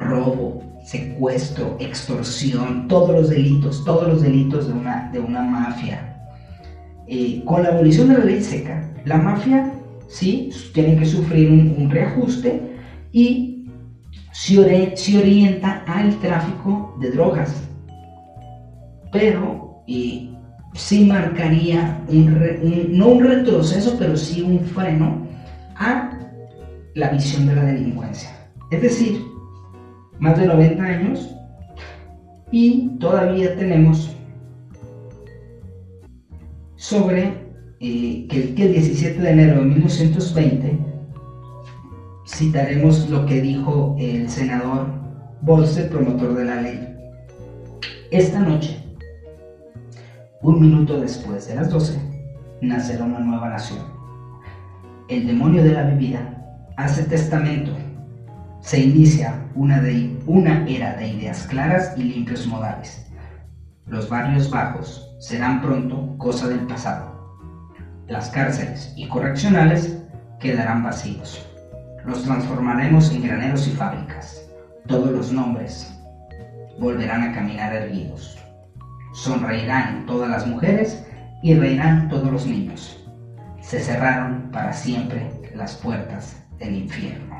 robo, 0.00 0.62
secuestro, 0.82 1.76
extorsión, 1.78 2.88
todos 2.88 3.10
los 3.10 3.30
delitos, 3.30 3.84
todos 3.84 4.08
los 4.08 4.22
delitos 4.22 4.66
de 4.66 4.72
una, 4.72 5.10
de 5.12 5.20
una 5.20 5.42
mafia. 5.42 6.06
Eh, 7.06 7.42
con 7.44 7.62
la 7.62 7.70
abolición 7.70 8.08
de 8.08 8.18
la 8.18 8.24
ley 8.24 8.42
seca, 8.42 8.88
la 9.04 9.18
mafia 9.18 9.72
sí 10.08 10.50
tiene 10.72 10.96
que 10.96 11.06
sufrir 11.06 11.50
un, 11.50 11.90
reajuste 11.90 12.76
y 13.12 13.68
se, 14.32 14.58
orienta 14.58 15.84
al 15.86 16.18
tráfico 16.20 16.96
de 17.00 17.10
drogas. 17.10 17.62
Pero 19.12 19.82
eh, 19.86 20.30
sí 20.74 21.04
marcaría 21.04 22.00
no 22.08 23.08
un 23.08 23.24
retroceso, 23.24 23.96
pero 23.98 24.16
sí 24.16 24.42
un 24.42 24.60
freno 24.60 25.26
a 25.76 26.10
la 26.94 27.10
visión 27.10 27.46
de 27.46 27.54
la 27.56 27.64
delincuencia. 27.64 28.30
Es 28.70 28.82
decir, 28.82 29.29
más 30.20 30.38
de 30.38 30.46
90 30.46 30.82
años 30.84 31.34
y 32.52 32.90
todavía 32.98 33.56
tenemos 33.56 34.14
sobre 36.76 37.34
eh, 37.80 38.26
que, 38.28 38.54
el, 38.62 38.72
17 38.72 39.20
de 39.20 39.30
enero 39.30 39.60
de 39.60 39.66
1920 39.66 40.78
citaremos 42.26 43.08
lo 43.08 43.24
que 43.24 43.40
dijo 43.40 43.96
el 43.98 44.28
senador 44.28 44.88
Bolse, 45.42 45.84
promotor 45.84 46.34
de 46.34 46.44
la 46.44 46.60
ley. 46.60 46.86
Esta 48.10 48.40
noche, 48.40 48.76
un 50.42 50.60
minuto 50.60 51.00
después 51.00 51.48
de 51.48 51.54
las 51.54 51.70
12, 51.70 51.98
nacerá 52.60 53.04
una 53.04 53.20
nueva 53.20 53.48
nación. 53.48 53.80
El 55.08 55.26
demonio 55.26 55.64
de 55.64 55.72
la 55.72 55.84
bebida 55.84 56.74
hace 56.76 57.04
testamento 57.04 57.72
se 58.60 58.78
inicia 58.78 59.46
una, 59.54 59.80
de, 59.80 60.18
una 60.26 60.66
era 60.68 60.94
de 60.94 61.08
ideas 61.08 61.46
claras 61.46 61.94
y 61.96 62.02
limpios 62.04 62.46
modales. 62.46 63.06
Los 63.86 64.08
barrios 64.08 64.50
bajos 64.50 65.16
serán 65.18 65.62
pronto 65.62 66.16
cosa 66.18 66.48
del 66.48 66.60
pasado. 66.60 67.38
Las 68.06 68.28
cárceles 68.28 68.92
y 68.96 69.08
correccionales 69.08 69.98
quedarán 70.38 70.82
vacíos. 70.82 71.46
Los 72.04 72.22
transformaremos 72.22 73.10
en 73.12 73.22
graneros 73.22 73.66
y 73.66 73.70
fábricas. 73.70 74.46
Todos 74.86 75.10
los 75.10 75.32
nombres 75.32 75.92
volverán 76.78 77.22
a 77.22 77.32
caminar 77.32 77.74
erguidos. 77.74 78.38
Sonreirán 79.14 80.06
todas 80.06 80.28
las 80.28 80.46
mujeres 80.46 81.04
y 81.42 81.54
reirán 81.54 82.08
todos 82.08 82.30
los 82.30 82.46
niños. 82.46 83.04
Se 83.60 83.80
cerraron 83.80 84.50
para 84.52 84.72
siempre 84.72 85.30
las 85.54 85.74
puertas 85.76 86.42
del 86.58 86.74
infierno 86.74 87.39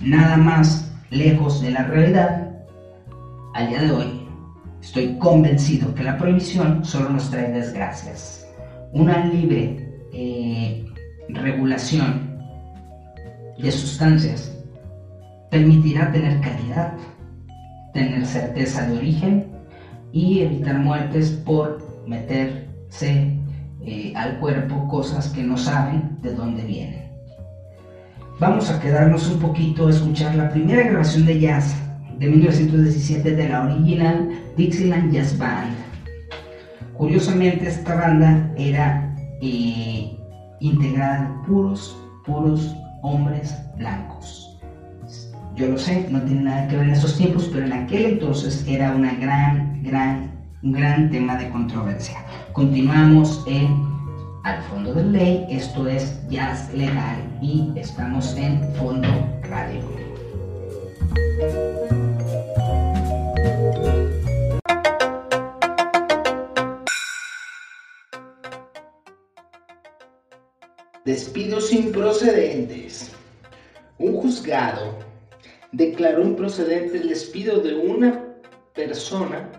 nada 0.00 0.36
más 0.36 0.92
lejos 1.10 1.62
de 1.62 1.70
la 1.70 1.84
realidad, 1.84 2.50
al 3.54 3.68
día 3.68 3.82
de 3.82 3.90
hoy 3.90 4.28
estoy 4.80 5.16
convencido 5.18 5.94
que 5.94 6.04
la 6.04 6.18
prohibición 6.18 6.84
solo 6.84 7.10
nos 7.10 7.30
trae 7.30 7.50
desgracias. 7.50 8.46
Una 8.92 9.24
libre 9.24 10.08
eh, 10.12 10.84
regulación 11.28 12.38
de 13.58 13.72
sustancias 13.72 14.52
permitirá 15.50 16.12
tener 16.12 16.40
calidad, 16.40 16.92
tener 17.92 18.26
certeza 18.26 18.86
de 18.86 18.98
origen 18.98 19.46
y 20.12 20.40
evitar 20.40 20.78
muertes 20.78 21.30
por 21.30 21.84
meterse 22.06 23.38
eh, 23.82 24.12
al 24.14 24.38
cuerpo 24.38 24.86
cosas 24.88 25.28
que 25.28 25.42
no 25.42 25.56
saben 25.56 26.18
de 26.22 26.34
dónde 26.34 26.62
vienen 26.64 27.05
vamos 28.38 28.70
a 28.70 28.80
quedarnos 28.80 29.28
un 29.30 29.38
poquito 29.38 29.86
a 29.86 29.90
escuchar 29.90 30.34
la 30.34 30.50
primera 30.50 30.82
grabación 30.82 31.24
de 31.24 31.40
jazz 31.40 31.74
de 32.18 32.28
1917 32.28 33.34
de 33.34 33.48
la 33.48 33.64
original 33.64 34.30
Dixieland 34.56 35.12
Jazz 35.12 35.38
Band. 35.38 35.74
Curiosamente 36.94 37.68
esta 37.68 37.94
banda 37.94 38.50
era 38.56 39.14
eh, 39.40 40.16
integrada 40.60 41.22
de 41.22 41.46
puros, 41.46 41.96
puros 42.24 42.74
hombres 43.02 43.54
blancos. 43.76 44.58
Yo 45.54 45.68
lo 45.68 45.78
sé, 45.78 46.06
no 46.10 46.20
tiene 46.22 46.42
nada 46.42 46.68
que 46.68 46.76
ver 46.76 46.88
en 46.88 46.92
esos 46.92 47.16
tiempos, 47.16 47.48
pero 47.50 47.64
en 47.64 47.72
aquel 47.72 48.04
entonces 48.04 48.64
era 48.68 48.94
una 48.94 49.14
gran, 49.14 49.82
gran, 49.82 50.30
un 50.62 50.72
gran 50.72 51.10
tema 51.10 51.36
de 51.36 51.48
controversia. 51.48 52.18
Continuamos 52.52 53.42
en 53.46 53.95
al 54.46 54.62
fondo 54.62 54.94
de 54.94 55.02
ley, 55.02 55.46
esto 55.50 55.88
es 55.88 56.24
jazz 56.28 56.72
legal 56.72 57.18
y 57.42 57.72
estamos 57.74 58.36
en 58.36 58.62
fondo 58.76 59.08
radio. 59.42 59.82
Despidos 71.04 71.72
improcedentes. 71.72 73.10
Un 73.98 74.14
juzgado 74.14 74.96
declaró 75.72 76.22
improcedente 76.22 76.98
el 76.98 77.08
despido 77.08 77.58
de 77.58 77.74
una 77.74 78.24
persona 78.74 79.50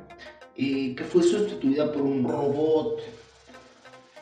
eh, 0.55 0.95
que 0.95 1.03
fue 1.03 1.23
sustituida 1.23 1.91
por 1.91 2.03
un 2.03 2.23
robot 2.23 3.01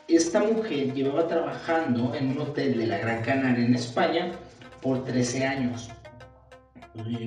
esta 0.08 0.40
mujer 0.40 0.94
llevaba 0.94 1.26
trabajando 1.26 2.14
en 2.14 2.30
un 2.30 2.38
hotel 2.38 2.78
de 2.78 2.86
la 2.86 2.98
Gran 2.98 3.22
Canaria 3.22 3.64
en 3.64 3.74
España 3.74 4.32
por 4.80 5.04
13 5.04 5.44
años. 5.44 5.90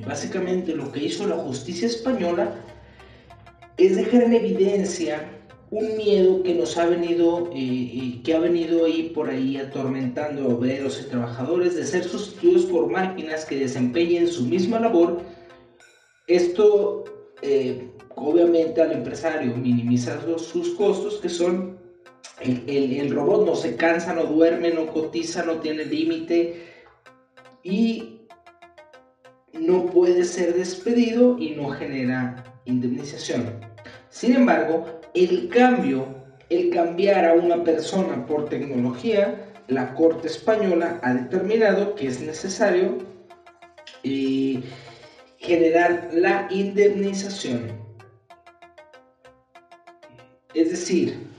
básicamente 0.06 0.74
lo 0.74 0.92
que 0.92 1.04
hizo 1.04 1.28
la 1.28 1.36
justicia 1.36 1.88
española 1.88 2.56
es 3.78 3.96
dejar 3.96 4.24
en 4.24 4.34
evidencia 4.34 5.30
un 5.72 5.96
miedo 5.96 6.42
que 6.42 6.56
nos 6.56 6.76
ha 6.78 6.88
venido, 6.88 7.52
eh, 7.54 8.20
que 8.24 8.34
ha 8.34 8.40
venido 8.40 8.86
ahí 8.86 9.12
por 9.14 9.30
ahí 9.30 9.58
atormentando 9.58 10.44
a 10.44 10.56
obreros 10.56 11.00
y 11.00 11.10
trabajadores 11.10 11.76
de 11.76 11.86
ser 11.86 12.04
sustituidos 12.04 12.66
por 12.66 12.90
máquinas 12.90 13.46
que 13.46 13.60
desempeñen 13.60 14.28
su 14.28 14.46
misma 14.46 14.80
labor. 14.80 15.22
Esto, 16.26 17.04
eh, 17.44 17.92
obviamente, 18.16 18.82
al 18.82 18.94
empresario 18.94 19.56
minimiza 19.56 20.20
sus 20.40 20.70
costos, 20.72 21.20
que 21.22 21.30
son 21.30 21.79
el, 22.40 23.12
robot 23.12 23.46
no 23.46 23.56
se 23.56 23.76
cansa, 23.76 24.14
no 24.14 24.24
duerme, 24.24 24.72
no 24.72 24.88
cotiza, 24.88 25.44
no 25.44 25.60
tiene 25.60 25.86
límite 25.86 26.64
y 27.64 28.28
no 29.54 29.88
puede 29.88 30.24
ser 30.24 30.54
despedido 30.54 31.38
y 31.38 31.52
no 31.52 31.70
genera 31.70 32.62
indemnización. 32.66 33.60
Sin 34.10 34.36
embargo, 34.36 34.86
el 35.14 35.50
cambio, 35.50 36.06
el 36.50 36.70
cambiar 36.70 37.26
a 37.26 37.34
una 37.34 37.64
persona 37.64 38.26
por 38.26 38.48
tecnología, 38.48 39.54
la 39.68 39.94
Corte 39.94 40.28
Española 40.28 41.00
ha 41.04 41.14
determinado 41.14 41.96
que 41.96 42.08
es 42.08 42.22
necesario 42.22 42.98
eh, 44.04 44.62
generar 45.38 46.10
la 46.14 46.48
indemnización. 46.50 47.72
Es 50.54 50.72
decir, 50.72 51.30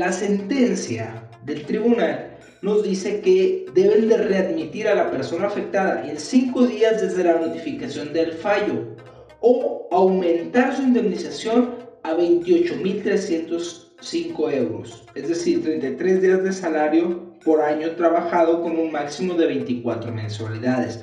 la 0.00 0.10
sentencia 0.12 1.28
del 1.44 1.64
tribunal 1.66 2.38
nos 2.62 2.82
dice 2.82 3.20
que 3.20 3.66
deben 3.74 4.08
de 4.08 4.16
readmitir 4.16 4.88
a 4.88 4.94
la 4.94 5.10
persona 5.10 5.48
afectada 5.48 6.08
en 6.08 6.18
cinco 6.18 6.66
días 6.66 7.02
desde 7.02 7.22
la 7.22 7.34
notificación 7.34 8.14
del 8.14 8.32
fallo 8.32 8.96
o 9.40 9.86
aumentar 9.90 10.74
su 10.74 10.84
indemnización 10.84 11.74
a 12.02 12.14
28.305 12.14 14.52
euros, 14.54 15.04
es 15.14 15.28
decir, 15.28 15.62
33 15.62 16.22
días 16.22 16.42
de 16.44 16.52
salario 16.54 17.34
por 17.44 17.60
año 17.60 17.90
trabajado 17.90 18.62
con 18.62 18.78
un 18.78 18.90
máximo 18.90 19.34
de 19.34 19.48
24 19.48 20.12
mensualidades. 20.12 21.00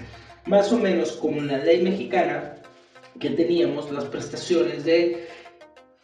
Más 0.47 0.73
o 0.73 0.79
menos 0.79 1.11
como 1.11 1.37
en 1.37 1.49
la 1.49 1.59
ley 1.59 1.83
mexicana 1.83 2.55
que 3.19 3.29
teníamos 3.29 3.91
las 3.91 4.05
prestaciones 4.05 4.85
de 4.85 5.27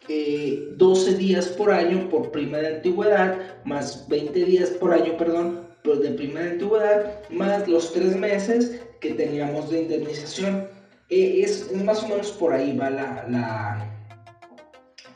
12 0.06 1.10
eh, 1.10 1.14
días 1.14 1.48
por 1.48 1.70
año 1.70 2.08
por 2.10 2.30
prima 2.30 2.58
de 2.58 2.76
antigüedad, 2.76 3.38
más 3.64 4.06
20 4.08 4.44
días 4.44 4.70
por 4.70 4.92
año, 4.92 5.16
perdón, 5.16 5.66
de 5.82 6.10
prima 6.10 6.40
de 6.40 6.50
antigüedad, 6.52 7.22
más 7.30 7.66
los 7.68 7.92
3 7.92 8.16
meses 8.16 8.82
que 9.00 9.14
teníamos 9.14 9.70
de 9.70 9.82
indemnización. 9.82 10.68
Eh, 11.08 11.42
es, 11.42 11.72
más 11.72 12.02
o 12.02 12.08
menos 12.08 12.32
por 12.32 12.52
ahí 12.52 12.76
va 12.76 12.90
la, 12.90 13.26
la, 13.28 14.06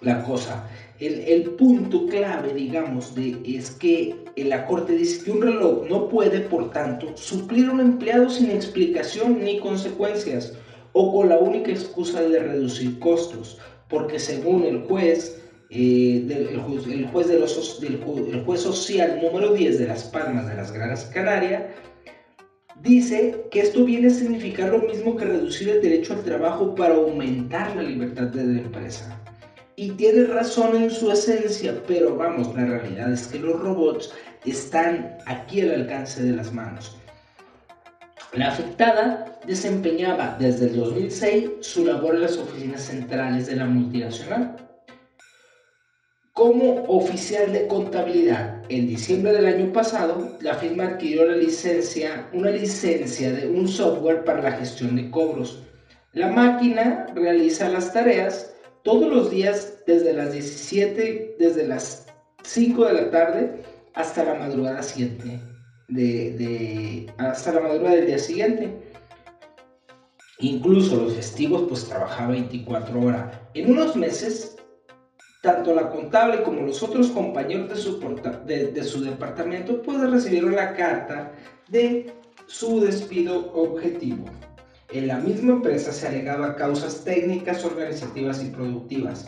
la 0.00 0.22
cosa. 0.24 0.66
El, 1.00 1.20
el, 1.20 1.50
punto 1.50 2.06
clave, 2.06 2.52
digamos, 2.54 3.14
de, 3.14 3.40
es 3.44 3.70
que 3.70 4.16
la 4.36 4.66
Corte 4.66 4.94
dice 4.94 5.24
que 5.24 5.30
un 5.30 5.42
reloj 5.42 5.86
no 5.88 6.08
puede, 6.08 6.40
por 6.40 6.70
tanto, 6.70 7.16
suplir 7.16 7.66
a 7.66 7.72
un 7.72 7.80
empleado 7.80 8.28
sin 8.28 8.50
explicación 8.50 9.42
ni 9.44 9.60
consecuencias 9.60 10.54
o 10.92 11.12
con 11.12 11.28
la 11.28 11.38
única 11.38 11.70
excusa 11.70 12.20
de 12.22 12.40
reducir 12.40 12.98
costos 12.98 13.58
porque 13.88 14.18
según 14.18 14.64
el 14.64 14.82
juez, 14.82 15.38
del, 15.70 16.60
social 18.56 19.20
número 19.22 19.52
10 19.52 19.78
de 19.78 19.86
Las 19.86 20.04
Palmas 20.04 20.48
de 20.48 20.54
las 20.54 20.72
Granas 20.72 21.04
Canarias, 21.06 21.64
dice 22.80 23.44
que 23.50 23.60
esto 23.60 23.84
viene 23.84 24.08
a 24.08 24.10
significar 24.10 24.70
lo 24.70 24.78
mismo 24.78 25.16
que 25.16 25.24
reducir 25.24 25.68
el 25.68 25.82
derecho 25.82 26.14
al 26.14 26.22
trabajo 26.22 26.74
para 26.74 26.94
aumentar 26.94 27.76
la 27.76 27.82
libertad 27.82 28.28
de 28.28 28.44
la 28.44 28.60
empresa. 28.60 29.20
Y 29.76 29.90
tiene 29.92 30.24
razón 30.24 30.76
en 30.76 30.90
su 30.90 31.10
esencia, 31.10 31.80
pero 31.86 32.16
vamos, 32.16 32.54
la 32.56 32.66
realidad 32.66 33.12
es 33.12 33.28
que 33.28 33.38
los 33.38 33.60
robots 33.60 34.12
están 34.44 35.18
aquí 35.26 35.60
al 35.60 35.72
alcance 35.72 36.22
de 36.22 36.32
las 36.32 36.52
manos. 36.52 36.97
La 38.34 38.48
afectada 38.48 39.40
desempeñaba 39.46 40.36
desde 40.38 40.66
el 40.66 40.76
2006 40.76 41.50
su 41.60 41.86
labor 41.86 42.14
en 42.14 42.22
las 42.22 42.36
oficinas 42.36 42.82
centrales 42.82 43.46
de 43.46 43.56
la 43.56 43.64
multinacional. 43.64 44.54
Como 46.34 46.84
oficial 46.84 47.50
de 47.54 47.66
contabilidad, 47.66 48.62
en 48.68 48.86
diciembre 48.86 49.32
del 49.32 49.46
año 49.46 49.72
pasado, 49.72 50.36
la 50.42 50.54
firma 50.54 50.84
adquirió 50.84 51.24
la 51.24 51.36
licencia, 51.36 52.28
una 52.34 52.50
licencia 52.50 53.32
de 53.32 53.48
un 53.48 53.66
software 53.66 54.24
para 54.24 54.42
la 54.42 54.52
gestión 54.52 54.94
de 54.94 55.10
cobros. 55.10 55.62
La 56.12 56.28
máquina 56.28 57.06
realiza 57.14 57.70
las 57.70 57.94
tareas 57.94 58.52
todos 58.84 59.10
los 59.10 59.30
días 59.30 59.78
desde 59.86 60.12
las 60.12 60.32
17, 60.32 61.36
desde 61.38 61.66
las 61.66 62.06
5 62.44 62.84
de 62.84 62.92
la 62.92 63.10
tarde 63.10 63.62
hasta 63.94 64.22
la 64.22 64.34
madrugada 64.34 64.82
siguiente 64.82 65.40
de, 65.88 67.12
hasta 67.18 67.52
la 67.52 67.60
madrugada 67.60 67.96
del 67.96 68.06
día 68.06 68.18
siguiente. 68.18 68.78
Incluso 70.40 70.96
los 70.96 71.14
festivos, 71.14 71.64
pues 71.68 71.84
trabajaba 71.86 72.32
24 72.32 73.00
horas. 73.00 73.38
En 73.54 73.72
unos 73.72 73.96
meses, 73.96 74.56
tanto 75.42 75.74
la 75.74 75.90
contable 75.90 76.42
como 76.42 76.62
los 76.62 76.82
otros 76.82 77.08
compañeros 77.08 77.68
de 77.70 77.76
su, 77.76 77.98
de, 78.46 78.84
su 78.84 79.02
departamento, 79.02 79.82
pues 79.82 79.98
recibieron 80.08 80.54
la 80.54 80.74
carta 80.74 81.32
de 81.68 82.12
su 82.46 82.80
despido 82.80 83.52
objetivo. 83.52 84.26
En 84.90 85.08
la 85.08 85.18
misma 85.18 85.54
empresa 85.54 85.92
se 85.92 86.06
alegaba 86.06 86.56
causas 86.56 87.04
técnicas, 87.04 87.64
organizativas 87.64 88.42
y 88.42 88.50
productivas 88.50 89.26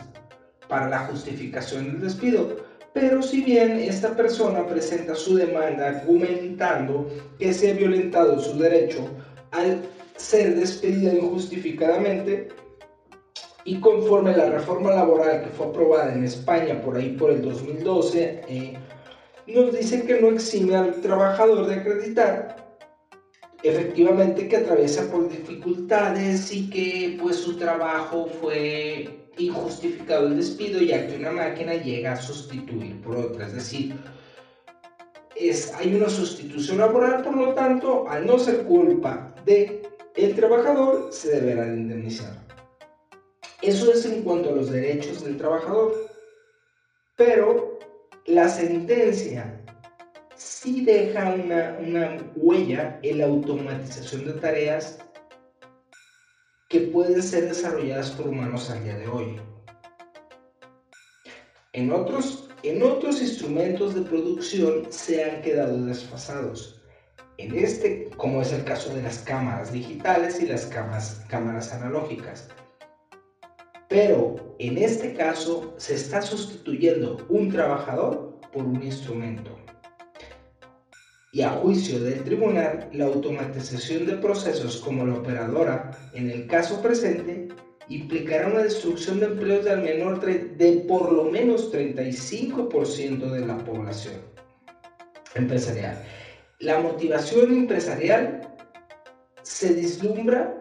para 0.67 0.89
la 0.89 0.99
justificación 0.99 1.91
del 1.91 2.01
despido, 2.01 2.55
pero 2.93 3.21
si 3.21 3.41
bien 3.41 3.79
esta 3.79 4.15
persona 4.15 4.65
presenta 4.65 5.15
su 5.15 5.35
demanda 5.35 5.87
argumentando 5.87 7.07
que 7.39 7.53
se 7.53 7.71
ha 7.71 7.73
violentado 7.73 8.39
su 8.39 8.57
derecho 8.57 9.07
al 9.51 9.81
ser 10.17 10.55
despedida 10.55 11.13
injustificadamente, 11.13 12.49
y 13.63 13.79
conforme 13.79 14.35
la 14.35 14.49
reforma 14.49 14.91
laboral 14.91 15.43
que 15.43 15.49
fue 15.49 15.67
aprobada 15.67 16.13
en 16.13 16.23
España 16.23 16.81
por 16.81 16.97
ahí 16.97 17.11
por 17.11 17.29
el 17.29 17.41
2012, 17.41 18.41
eh, 18.47 18.73
nos 19.47 19.71
dice 19.71 20.03
que 20.03 20.19
no 20.19 20.29
exime 20.29 20.75
al 20.75 20.99
trabajador 21.01 21.67
de 21.67 21.75
acreditar 21.75 22.61
efectivamente 23.63 24.47
que 24.47 24.57
atraviesa 24.57 25.11
por 25.11 25.29
dificultades 25.29 26.51
y 26.51 26.69
que 26.69 27.17
pues 27.21 27.37
su 27.37 27.57
trabajo 27.57 28.27
fue 28.41 29.20
injustificado 29.37 30.27
el 30.27 30.37
despido 30.37 30.81
ya 30.81 31.07
que 31.07 31.17
una 31.17 31.31
máquina 31.31 31.75
llega 31.75 32.13
a 32.13 32.21
sustituir 32.21 33.01
por 33.01 33.17
otra. 33.17 33.47
Es 33.47 33.53
decir, 33.53 33.95
es, 35.35 35.73
hay 35.73 35.95
una 35.95 36.09
sustitución 36.09 36.77
laboral, 36.77 37.23
por 37.23 37.35
lo 37.35 37.53
tanto, 37.53 38.07
al 38.07 38.25
no 38.25 38.37
ser 38.37 38.63
culpa 38.63 39.33
de 39.45 39.83
el 40.15 40.35
trabajador, 40.35 41.07
se 41.11 41.39
deberá 41.39 41.67
indemnizar. 41.67 42.45
Eso 43.61 43.91
es 43.91 44.05
en 44.05 44.23
cuanto 44.23 44.49
a 44.49 44.53
los 44.53 44.71
derechos 44.71 45.23
del 45.23 45.37
trabajador. 45.37 45.93
Pero 47.15 47.79
la 48.25 48.49
sentencia 48.49 49.63
sí 50.35 50.83
deja 50.83 51.33
una, 51.33 51.77
una 51.79 52.17
huella 52.35 52.99
en 53.03 53.19
la 53.19 53.25
automatización 53.25 54.25
de 54.25 54.33
tareas 54.33 54.99
que 56.71 56.79
pueden 56.79 57.21
ser 57.21 57.49
desarrolladas 57.49 58.11
por 58.11 58.29
humanos 58.29 58.69
al 58.69 58.81
día 58.85 58.97
de 58.97 59.05
hoy. 59.05 59.41
En 61.73 61.91
otros, 61.91 62.49
en 62.63 62.81
otros 62.81 63.21
instrumentos 63.21 63.93
de 63.93 64.01
producción 64.01 64.87
se 64.89 65.21
han 65.21 65.41
quedado 65.41 65.85
desfasados. 65.85 66.81
En 67.37 67.57
este, 67.57 68.09
como 68.15 68.41
es 68.41 68.53
el 68.53 68.63
caso 68.63 68.93
de 68.95 69.03
las 69.03 69.19
cámaras 69.19 69.73
digitales 69.73 70.41
y 70.41 70.45
las 70.45 70.65
cámaras, 70.65 71.21
cámaras 71.27 71.73
analógicas. 71.73 72.47
Pero 73.89 74.55
en 74.59 74.77
este 74.77 75.13
caso 75.13 75.73
se 75.75 75.95
está 75.95 76.21
sustituyendo 76.21 77.17
un 77.27 77.49
trabajador 77.49 78.39
por 78.53 78.63
un 78.63 78.81
instrumento 78.81 79.60
y 81.31 81.41
a 81.43 81.51
juicio 81.51 81.99
del 81.99 82.23
tribunal, 82.23 82.89
la 82.91 83.05
automatización 83.05 84.05
de 84.05 84.17
procesos 84.17 84.77
como 84.77 85.05
la 85.05 85.15
operadora, 85.15 85.91
en 86.13 86.29
el 86.29 86.45
caso 86.47 86.81
presente, 86.81 87.47
implicará 87.87 88.47
una 88.47 88.63
destrucción 88.63 89.19
de 89.21 89.27
empleos 89.27 89.63
de 89.63 89.71
al 89.71 89.81
menor 89.81 90.19
de 90.19 90.85
por 90.87 91.11
lo 91.11 91.25
menos 91.25 91.71
35% 91.71 93.31
de 93.31 93.45
la 93.45 93.57
población 93.59 94.21
empresarial. 95.35 96.03
La 96.59 96.79
motivación 96.79 97.51
empresarial 97.53 98.55
se 99.41 99.73
deslumbra 99.73 100.59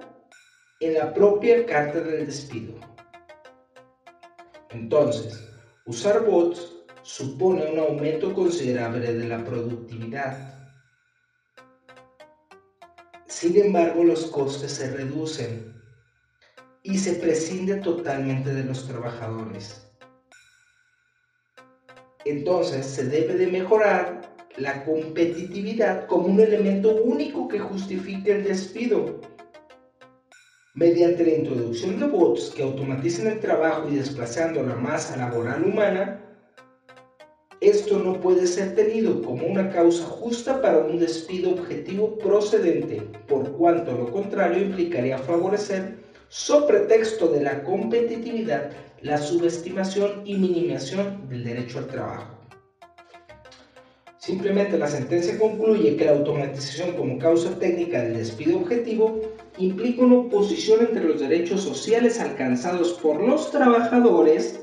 en 0.79 0.95
la 0.95 1.13
propia 1.13 1.67
carta 1.67 2.01
del 2.01 2.27
despido. 2.27 2.75
Entonces, 4.71 5.49
usar 5.85 6.25
bots 6.25 6.77
supone 7.03 7.73
un 7.73 7.79
aumento 7.81 8.33
considerable 8.33 9.13
de 9.13 9.27
la 9.27 9.45
productividad 9.45 10.60
sin 13.41 13.57
embargo, 13.57 14.05
los 14.05 14.27
costes 14.27 14.73
se 14.73 14.91
reducen 14.91 15.73
y 16.83 16.99
se 16.99 17.15
prescinde 17.15 17.77
totalmente 17.77 18.53
de 18.53 18.65
los 18.65 18.87
trabajadores. 18.87 19.91
Entonces, 22.27 22.85
se 22.85 23.07
debe 23.07 23.37
de 23.37 23.47
mejorar 23.47 24.37
la 24.59 24.85
competitividad 24.85 26.07
como 26.07 26.27
un 26.27 26.39
elemento 26.39 26.95
único 26.97 27.49
que 27.49 27.59
justifique 27.59 28.31
el 28.31 28.45
despido. 28.45 29.23
Mediante 30.75 31.25
la 31.25 31.37
introducción 31.37 31.99
de 31.99 32.09
bots 32.09 32.51
que 32.51 32.63
automaticen 32.63 33.27
el 33.27 33.41
trabajo 33.41 33.89
y 33.89 33.95
desplazando 33.95 34.63
la 34.63 34.75
masa 34.75 35.17
laboral 35.17 35.65
humana, 35.65 36.30
esto 37.61 37.99
no 37.99 38.21
puede 38.21 38.47
ser 38.47 38.75
tenido 38.75 39.21
como 39.21 39.47
una 39.47 39.69
causa 39.69 40.05
justa 40.05 40.63
para 40.63 40.79
un 40.79 40.99
despido 40.99 41.51
objetivo 41.51 42.17
procedente, 42.17 43.03
por 43.29 43.53
cuanto 43.53 43.93
lo 43.93 44.11
contrario 44.11 44.63
implicaría 44.63 45.19
favorecer, 45.19 45.99
sobre 46.29 46.79
pretexto 46.79 47.29
de 47.29 47.43
la 47.43 47.63
competitividad, 47.63 48.71
la 49.03 49.19
subestimación 49.19 50.23
y 50.25 50.37
minimización 50.37 51.29
del 51.29 51.45
derecho 51.45 51.81
al 51.81 51.87
trabajo. 51.89 52.41
Simplemente 54.17 54.79
la 54.79 54.87
sentencia 54.87 55.39
concluye 55.39 55.97
que 55.97 56.05
la 56.05 56.13
automatización 56.13 56.93
como 56.93 57.19
causa 57.19 57.59
técnica 57.59 58.03
del 58.03 58.19
despido 58.19 58.59
objetivo 58.59 59.21
implica 59.59 60.03
una 60.03 60.19
oposición 60.19 60.81
entre 60.81 61.05
los 61.05 61.21
derechos 61.21 61.63
sociales 61.63 62.21
alcanzados 62.21 62.93
por 63.03 63.21
los 63.21 63.51
trabajadores 63.51 64.61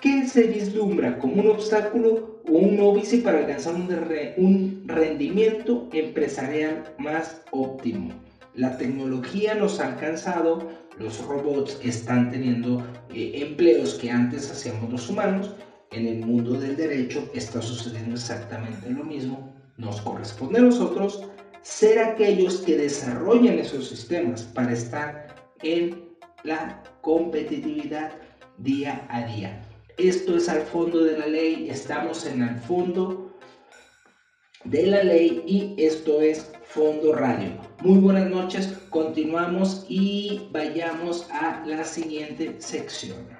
que 0.00 0.26
se 0.26 0.44
vislumbra 0.44 1.18
como 1.18 1.42
un 1.42 1.50
obstáculo 1.50 2.40
o 2.48 2.52
un 2.52 2.80
óbice 2.80 3.18
para 3.18 3.38
alcanzar 3.38 3.74
un, 3.74 4.84
rendimiento 4.86 5.88
empresarial 5.92 6.94
más 6.98 7.42
óptimo. 7.50 8.10
La 8.54 8.76
tecnología 8.76 9.54
nos 9.54 9.78
ha 9.78 9.92
alcanzado, 9.92 10.68
los 10.98 11.24
robots 11.24 11.78
están 11.84 12.30
teniendo 12.30 12.84
eh, 13.14 13.32
empleos 13.36 13.94
que 13.94 14.10
antes 14.10 14.50
hacíamos 14.50 14.90
los 14.90 15.08
humanos. 15.08 15.54
En 15.92 16.06
el 16.06 16.24
mundo 16.24 16.52
del 16.52 16.76
derecho 16.76 17.28
está 17.34 17.60
sucediendo 17.60 18.14
exactamente 18.14 18.90
lo 18.90 19.04
mismo. 19.04 19.54
Nos 19.76 20.00
corresponde 20.00 20.58
a 20.58 20.62
nosotros 20.62 21.24
ser 21.62 21.98
aquellos 21.98 22.58
que 22.58 22.76
desarrollan 22.76 23.58
esos 23.58 23.88
sistemas 23.88 24.42
para 24.42 24.72
estar 24.72 25.26
en 25.62 26.10
la 26.42 26.82
competitividad 27.02 28.12
día 28.58 29.06
a 29.08 29.24
día. 29.26 29.69
Esto 30.02 30.34
es 30.38 30.48
al 30.48 30.62
fondo 30.62 31.04
de 31.04 31.18
la 31.18 31.26
ley, 31.26 31.68
estamos 31.68 32.24
en 32.24 32.40
el 32.40 32.58
fondo 32.60 33.36
de 34.64 34.86
la 34.86 35.04
ley 35.04 35.42
y 35.46 35.74
esto 35.76 36.22
es 36.22 36.50
Fondo 36.64 37.12
Radio. 37.12 37.50
Muy 37.82 37.98
buenas 37.98 38.30
noches, 38.30 38.78
continuamos 38.88 39.84
y 39.90 40.48
vayamos 40.52 41.28
a 41.30 41.62
la 41.66 41.84
siguiente 41.84 42.56
sección. 42.62 43.39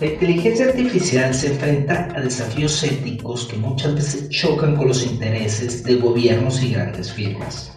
La 0.00 0.06
inteligencia 0.06 0.64
artificial 0.64 1.34
se 1.34 1.48
enfrenta 1.48 2.08
a 2.16 2.20
desafíos 2.22 2.82
éticos 2.82 3.44
que 3.44 3.58
muchas 3.58 3.94
veces 3.94 4.30
chocan 4.30 4.74
con 4.74 4.88
los 4.88 5.04
intereses 5.04 5.84
de 5.84 5.96
gobiernos 5.96 6.62
y 6.62 6.72
grandes 6.72 7.12
firmas. 7.12 7.76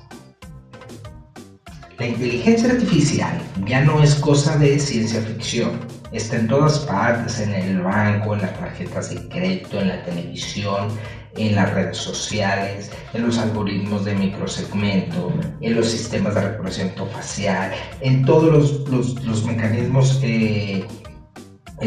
La 2.00 2.08
inteligencia 2.08 2.72
artificial 2.72 3.42
ya 3.68 3.82
no 3.82 4.02
es 4.02 4.16
cosa 4.16 4.58
de 4.58 4.80
ciencia 4.80 5.20
ficción, 5.20 5.72
está 6.14 6.38
en 6.38 6.48
todas 6.48 6.80
partes, 6.80 7.42
en 7.42 7.54
el 7.56 7.82
banco, 7.82 8.36
en 8.36 8.44
las 8.44 8.58
tarjetas 8.58 9.10
de 9.10 9.28
crédito, 9.28 9.82
en 9.82 9.90
la 9.90 10.02
televisión, 10.04 10.98
en 11.36 11.56
las 11.56 11.74
redes 11.74 11.98
sociales, 11.98 12.90
en 13.14 13.24
los 13.24 13.38
algoritmos 13.38 14.06
de 14.06 14.16
microsegmento, 14.16 15.34
en 15.60 15.76
los 15.76 15.90
sistemas 15.90 16.36
de 16.36 16.52
reconocimiento 16.52 17.06
facial, 17.08 17.74
en 18.00 18.24
todos 18.24 18.88
los, 18.88 19.44
mecanismos 19.46 20.22
eh, 20.24 20.86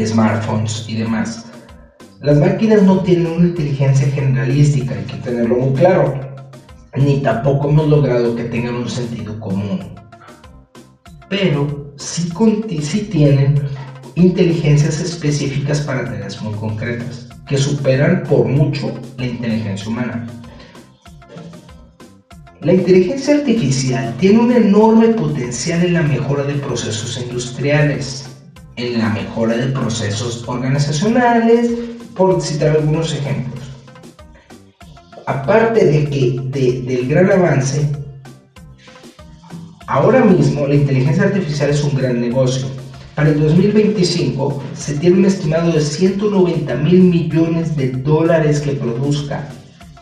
smartphones 0.05 0.85
y 0.87 0.97
demás. 0.97 1.45
Las 2.21 2.37
máquinas 2.37 2.83
no 2.83 2.99
tienen 3.01 3.27
una 3.27 3.47
inteligencia 3.47 4.07
generalística, 4.07 4.95
hay 4.95 5.03
que 5.05 5.17
tenerlo 5.17 5.55
muy 5.55 5.73
claro, 5.73 6.19
ni 6.95 7.21
tampoco 7.21 7.69
hemos 7.69 7.87
logrado 7.87 8.35
que 8.35 8.45
tengan 8.45 8.75
un 8.75 8.89
sentido 8.89 9.39
común. 9.39 9.79
Pero 11.29 11.93
sí, 11.97 12.29
sí 12.81 13.01
tienen 13.11 13.61
inteligencias 14.15 14.99
específicas 14.99 15.81
para 15.81 16.05
tareas 16.05 16.41
muy 16.41 16.53
concretas, 16.55 17.29
que 17.47 17.57
superan 17.57 18.23
por 18.23 18.45
mucho 18.45 18.91
la 19.17 19.27
inteligencia 19.27 19.87
humana. 19.87 20.27
La 22.61 22.73
inteligencia 22.73 23.35
artificial 23.35 24.15
tiene 24.19 24.39
un 24.39 24.51
enorme 24.51 25.09
potencial 25.09 25.85
en 25.85 25.93
la 25.93 26.01
mejora 26.01 26.43
de 26.43 26.55
procesos 26.55 27.21
industriales, 27.21 28.26
en 28.77 28.99
la 28.99 29.09
mejora 29.09 29.57
de 29.57 29.67
procesos 29.67 30.43
organizacionales, 30.47 31.71
por 32.15 32.41
citar 32.41 32.77
algunos 32.77 33.13
ejemplos. 33.13 33.65
Aparte 35.25 35.85
de 35.85 36.09
que 36.09 36.85
del 36.85 37.07
gran 37.07 37.31
avance, 37.31 37.91
ahora 39.87 40.23
mismo 40.23 40.65
la 40.65 40.75
inteligencia 40.75 41.23
artificial 41.23 41.69
es 41.69 41.83
un 41.83 41.95
gran 41.95 42.21
negocio 42.21 42.67
para 43.17 43.29
el 43.29 43.39
2025 43.39 44.61
se 44.75 44.93
tiene 44.93 45.17
un 45.17 45.25
estimado 45.25 45.71
de 45.71 45.81
190 45.81 46.75
mil 46.75 47.01
millones 47.01 47.75
de 47.75 47.89
dólares 47.93 48.59
que 48.59 48.73
produzca 48.73 49.49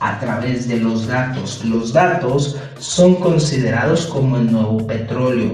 a 0.01 0.19
través 0.19 0.67
de 0.67 0.81
los 0.81 1.07
datos. 1.07 1.63
Los 1.63 1.93
datos 1.93 2.57
son 2.77 3.15
considerados 3.15 4.07
como 4.07 4.35
el 4.35 4.51
nuevo 4.51 4.85
petróleo. 4.85 5.53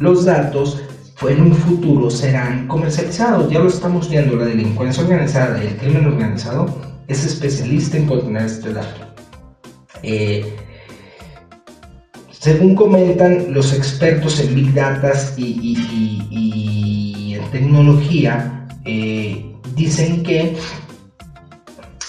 Los 0.00 0.24
datos 0.24 0.80
en 1.22 1.40
un 1.40 1.54
futuro 1.54 2.10
serán 2.10 2.68
comercializados. 2.68 3.50
Ya 3.50 3.60
lo 3.60 3.68
estamos 3.68 4.08
viendo, 4.10 4.36
la 4.36 4.44
delincuencia 4.44 5.02
organizada 5.02 5.62
y 5.62 5.68
el 5.68 5.76
crimen 5.76 6.06
organizado 6.06 6.66
es 7.08 7.24
especialista 7.24 7.96
en 7.96 8.06
contener 8.06 8.44
este 8.44 8.72
dato. 8.72 9.06
Eh, 10.02 10.54
según 12.30 12.74
comentan 12.74 13.52
los 13.52 13.72
expertos 13.72 14.38
en 14.40 14.54
Big 14.54 14.74
Data 14.74 15.12
y, 15.36 17.34
en 17.34 17.50
tecnología, 17.50 18.68
eh, 18.84 19.56
dicen 19.74 20.22
que 20.22 20.56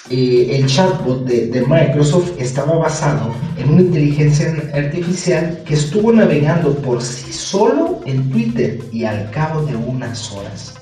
eh, 0.10 0.48
el 0.52 0.66
chatbot 0.68 1.26
de, 1.26 1.66
Microsoft 1.68 2.32
estaba 2.40 2.76
basado 2.76 3.34
en 3.58 3.70
una 3.70 3.82
inteligencia 3.82 4.54
artificial 4.74 5.62
que 5.66 5.74
estuvo 5.74 6.12
navegando 6.12 6.76
por 6.78 7.02
sí 7.02 7.32
solo 7.34 8.02
en 8.06 8.30
Twitter 8.30 8.80
y 8.92 9.04
al 9.04 9.30
cabo 9.32 9.64
de 9.64 9.76
unas 9.76 10.32
horas 10.32 10.76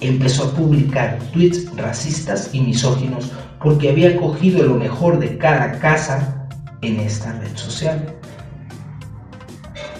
empezó 0.00 0.44
a 0.44 0.54
publicar 0.54 1.18
tweets 1.32 1.74
racistas 1.76 2.50
y 2.52 2.60
misóginos 2.60 3.30
porque 3.62 3.90
había 3.90 4.16
cogido 4.16 4.64
lo 4.64 4.74
mejor 4.74 5.18
de 5.18 5.36
cada 5.38 5.78
casa 5.78 6.48
en 6.80 6.98
esta 7.00 7.32
red 7.38 7.54
social 7.56 8.16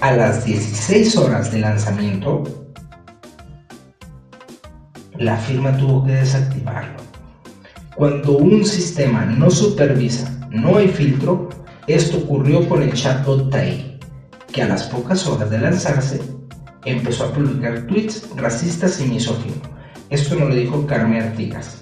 a 0.03 0.11
las 0.11 0.45
16 0.45 1.17
horas 1.17 1.53
de 1.53 1.61
lanzamiento, 1.61 2.43
la 5.17 5.37
firma 5.37 5.77
tuvo 5.77 6.05
que 6.05 6.11
desactivarlo. 6.11 7.02
Cuando 8.03 8.37
un 8.37 8.65
sistema 8.65 9.25
no 9.25 9.49
supervisa, 9.49 10.29
no 10.51 10.77
hay 10.77 10.89
filtro, 10.89 11.49
esto 11.87 12.19
ocurrió 12.19 12.69
con 12.69 12.83
el 12.83 12.93
chatbot 12.95 13.49
Tai, 13.49 14.01
que 14.53 14.61
a 14.61 14.67
las 14.67 14.83
pocas 14.89 15.25
horas 15.29 15.49
de 15.49 15.61
lanzarse 15.61 16.21
empezó 16.85 17.27
a 17.27 17.33
publicar 17.33 17.87
tweets 17.87 18.29
racistas 18.35 19.01
y 19.01 19.05
misóginos. 19.05 19.61
Esto 20.11 20.35
no 20.35 20.49
lo 20.49 20.57
dijo 20.57 20.85
Carmen 20.85 21.23
Artigas 21.23 21.81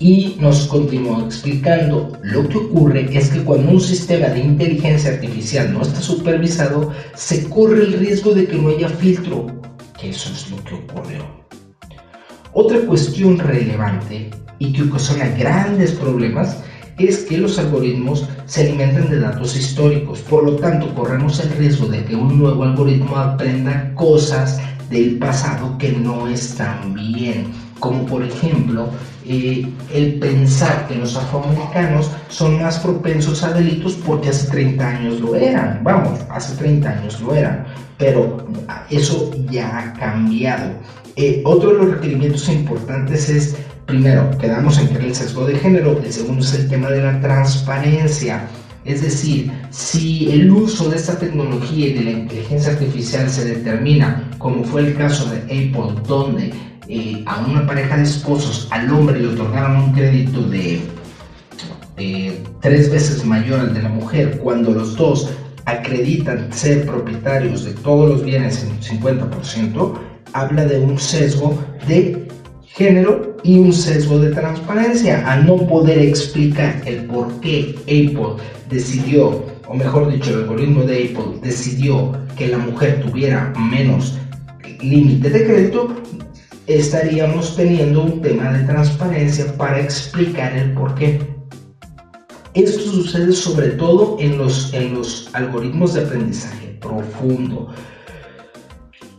y 0.00 0.36
nos 0.40 0.66
continuó 0.66 1.24
explicando 1.24 2.18
lo 2.24 2.48
que 2.48 2.58
ocurre 2.58 3.16
es 3.16 3.28
que 3.28 3.44
cuando 3.44 3.70
un 3.70 3.80
sistema 3.80 4.26
de 4.26 4.40
inteligencia 4.40 5.12
artificial 5.12 5.72
no 5.72 5.82
está 5.82 6.00
supervisado, 6.00 6.92
se 7.14 7.48
corre 7.48 7.84
el 7.84 7.92
riesgo 7.92 8.34
de 8.34 8.48
que 8.48 8.58
no 8.58 8.70
haya 8.70 8.88
filtro, 8.88 9.46
que 9.96 10.10
eso 10.10 10.32
es 10.32 10.50
lo 10.50 10.56
que 10.64 10.74
ocurrió. 10.74 11.24
Otra 12.54 12.80
cuestión 12.80 13.38
relevante 13.38 14.30
y 14.58 14.72
que 14.72 14.82
ocasiona 14.82 15.28
grandes 15.36 15.92
problemas 15.92 16.58
es 16.98 17.18
que 17.18 17.38
los 17.38 17.58
algoritmos 17.58 18.28
se 18.46 18.62
alimentan 18.62 19.08
de 19.08 19.20
datos 19.20 19.56
históricos, 19.56 20.20
por 20.20 20.44
lo 20.44 20.56
tanto 20.56 20.92
corremos 20.94 21.38
el 21.40 21.50
riesgo 21.50 21.86
de 21.86 22.04
que 22.04 22.16
un 22.16 22.38
nuevo 22.38 22.64
algoritmo 22.64 23.16
aprenda 23.16 23.92
cosas 23.94 24.60
del 24.90 25.18
pasado 25.18 25.76
que 25.78 25.92
no 25.92 26.26
están 26.26 26.94
bien, 26.94 27.52
como 27.78 28.04
por 28.06 28.24
ejemplo 28.24 28.88
eh, 29.26 29.70
el 29.94 30.18
pensar 30.18 30.88
que 30.88 30.96
los 30.96 31.14
afroamericanos 31.16 32.10
son 32.28 32.60
más 32.60 32.78
propensos 32.78 33.42
a 33.42 33.52
delitos 33.52 33.94
porque 34.04 34.30
hace 34.30 34.50
30 34.50 34.88
años 34.88 35.20
lo 35.20 35.36
eran, 35.36 35.80
vamos, 35.84 36.18
hace 36.30 36.56
30 36.56 36.88
años 36.88 37.20
lo 37.20 37.34
eran, 37.34 37.64
pero 37.96 38.46
eso 38.90 39.30
ya 39.50 39.78
ha 39.78 39.92
cambiado. 39.92 40.72
Eh, 41.16 41.42
otro 41.44 41.72
de 41.72 41.78
los 41.78 41.90
requerimientos 41.96 42.48
importantes 42.48 43.28
es, 43.28 43.56
primero, 43.88 44.30
quedamos 44.38 44.78
en 44.78 44.88
que 44.88 44.98
el 44.98 45.14
sesgo 45.14 45.46
de 45.46 45.56
género, 45.56 45.98
el 45.98 46.12
segundo 46.12 46.44
es 46.44 46.52
el 46.54 46.68
tema 46.68 46.90
de 46.90 47.02
la 47.02 47.18
transparencia. 47.22 48.46
Es 48.84 49.00
decir, 49.00 49.50
si 49.70 50.30
el 50.30 50.50
uso 50.50 50.90
de 50.90 50.96
esta 50.96 51.18
tecnología 51.18 51.88
y 51.88 51.92
de 51.94 52.04
la 52.04 52.10
inteligencia 52.10 52.72
artificial 52.72 53.30
se 53.30 53.46
determina, 53.46 54.30
como 54.36 54.62
fue 54.62 54.82
el 54.82 54.94
caso 54.94 55.30
de 55.30 55.38
Apple, 55.38 56.02
donde 56.06 56.52
eh, 56.86 57.22
a 57.26 57.40
una 57.40 57.66
pareja 57.66 57.96
de 57.96 58.02
esposos, 58.02 58.68
al 58.70 58.92
hombre 58.92 59.20
le 59.20 59.28
otorgaron 59.28 59.76
un 59.78 59.92
crédito 59.92 60.42
de 60.42 60.82
tres 62.60 62.90
veces 62.92 63.24
mayor 63.24 63.60
al 63.60 63.74
de 63.74 63.82
la 63.82 63.88
mujer, 63.88 64.38
cuando 64.38 64.70
los 64.70 64.96
dos 64.96 65.30
acreditan 65.64 66.52
ser 66.52 66.84
propietarios 66.84 67.64
de 67.64 67.72
todos 67.72 68.10
los 68.10 68.22
bienes 68.22 68.62
en 68.62 68.70
un 68.70 68.80
50%, 68.80 69.94
habla 70.34 70.66
de 70.66 70.78
un 70.78 70.98
sesgo 70.98 71.58
de 71.88 72.28
género 72.66 73.27
y 73.42 73.58
un 73.58 73.72
sesgo 73.72 74.18
de 74.18 74.30
transparencia, 74.30 75.30
a 75.30 75.36
no 75.36 75.56
poder 75.66 75.98
explicar 75.98 76.80
el 76.84 77.04
por 77.06 77.40
qué 77.40 77.74
Apple 77.82 78.42
decidió, 78.68 79.44
o 79.66 79.74
mejor 79.74 80.12
dicho, 80.12 80.30
el 80.30 80.42
algoritmo 80.42 80.82
de 80.82 81.04
Apple 81.04 81.40
decidió 81.42 82.12
que 82.36 82.48
la 82.48 82.58
mujer 82.58 83.00
tuviera 83.00 83.52
menos 83.70 84.18
límite 84.80 85.30
de 85.30 85.46
crédito, 85.46 85.88
estaríamos 86.66 87.56
teniendo 87.56 88.04
un 88.04 88.20
tema 88.20 88.52
de 88.52 88.64
transparencia 88.64 89.56
para 89.56 89.80
explicar 89.80 90.56
el 90.56 90.72
por 90.74 90.94
qué. 90.94 91.20
Esto 92.54 92.80
sucede 92.80 93.32
sobre 93.32 93.68
todo 93.68 94.16
en 94.20 94.38
los, 94.38 94.72
en 94.74 94.94
los 94.94 95.30
algoritmos 95.34 95.94
de 95.94 96.02
aprendizaje 96.02 96.78
profundo. 96.80 97.68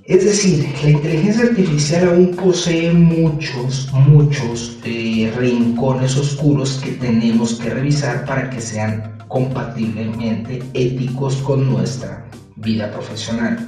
Es 0.09 0.25
decir, 0.25 0.67
la 0.81 0.89
inteligencia 0.89 1.43
artificial 1.43 2.09
aún 2.09 2.35
posee 2.35 2.91
muchos, 2.91 3.93
muchos 3.93 4.79
eh, 4.83 5.31
rincones 5.37 6.17
oscuros 6.17 6.81
que 6.83 6.93
tenemos 6.93 7.59
que 7.59 7.69
revisar 7.69 8.25
para 8.25 8.49
que 8.49 8.59
sean 8.59 9.19
compatiblemente 9.27 10.63
éticos 10.73 11.35
con 11.43 11.69
nuestra 11.69 12.27
vida 12.55 12.91
profesional. 12.91 13.59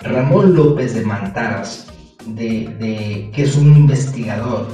Ramón 0.00 0.56
López 0.56 0.94
de 0.94 1.02
Mantaras, 1.02 1.88
de, 2.28 3.30
que 3.34 3.42
es 3.42 3.54
un 3.54 3.76
investigador 3.76 4.66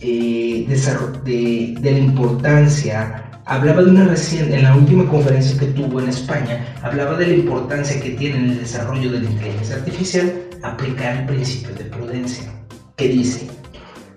eh, 0.00 0.66
de 0.66 1.92
la 1.92 1.98
importancia, 1.98 3.31
hablaba 3.52 3.82
de 3.82 3.90
una 3.90 4.06
recién, 4.06 4.50
en 4.50 4.62
la 4.62 4.74
última 4.74 5.06
conferencia 5.06 5.60
que 5.60 5.66
tuvo 5.66 6.00
en 6.00 6.08
España, 6.08 6.74
hablaba 6.82 7.18
de 7.18 7.26
la 7.26 7.34
importancia 7.34 8.00
que 8.00 8.12
tiene 8.12 8.38
en 8.38 8.50
el 8.52 8.60
desarrollo 8.60 9.12
de 9.12 9.20
la 9.20 9.30
inteligencia 9.30 9.76
artificial 9.76 10.32
aplicar 10.62 11.18
el 11.18 11.26
principio 11.26 11.74
de 11.74 11.84
prudencia, 11.84 12.50
que 12.96 13.08
dice, 13.08 13.50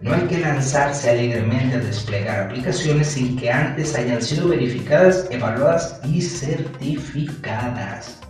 no 0.01 0.13
hay 0.13 0.21
que 0.21 0.39
lanzarse 0.39 1.09
alegremente 1.09 1.75
a 1.75 1.79
desplegar 1.79 2.45
aplicaciones 2.45 3.07
sin 3.07 3.35
que 3.35 3.51
antes 3.51 3.93
hayan 3.95 4.21
sido 4.21 4.47
verificadas, 4.47 5.27
evaluadas 5.29 5.99
y 6.05 6.21
certificadas. 6.21 8.21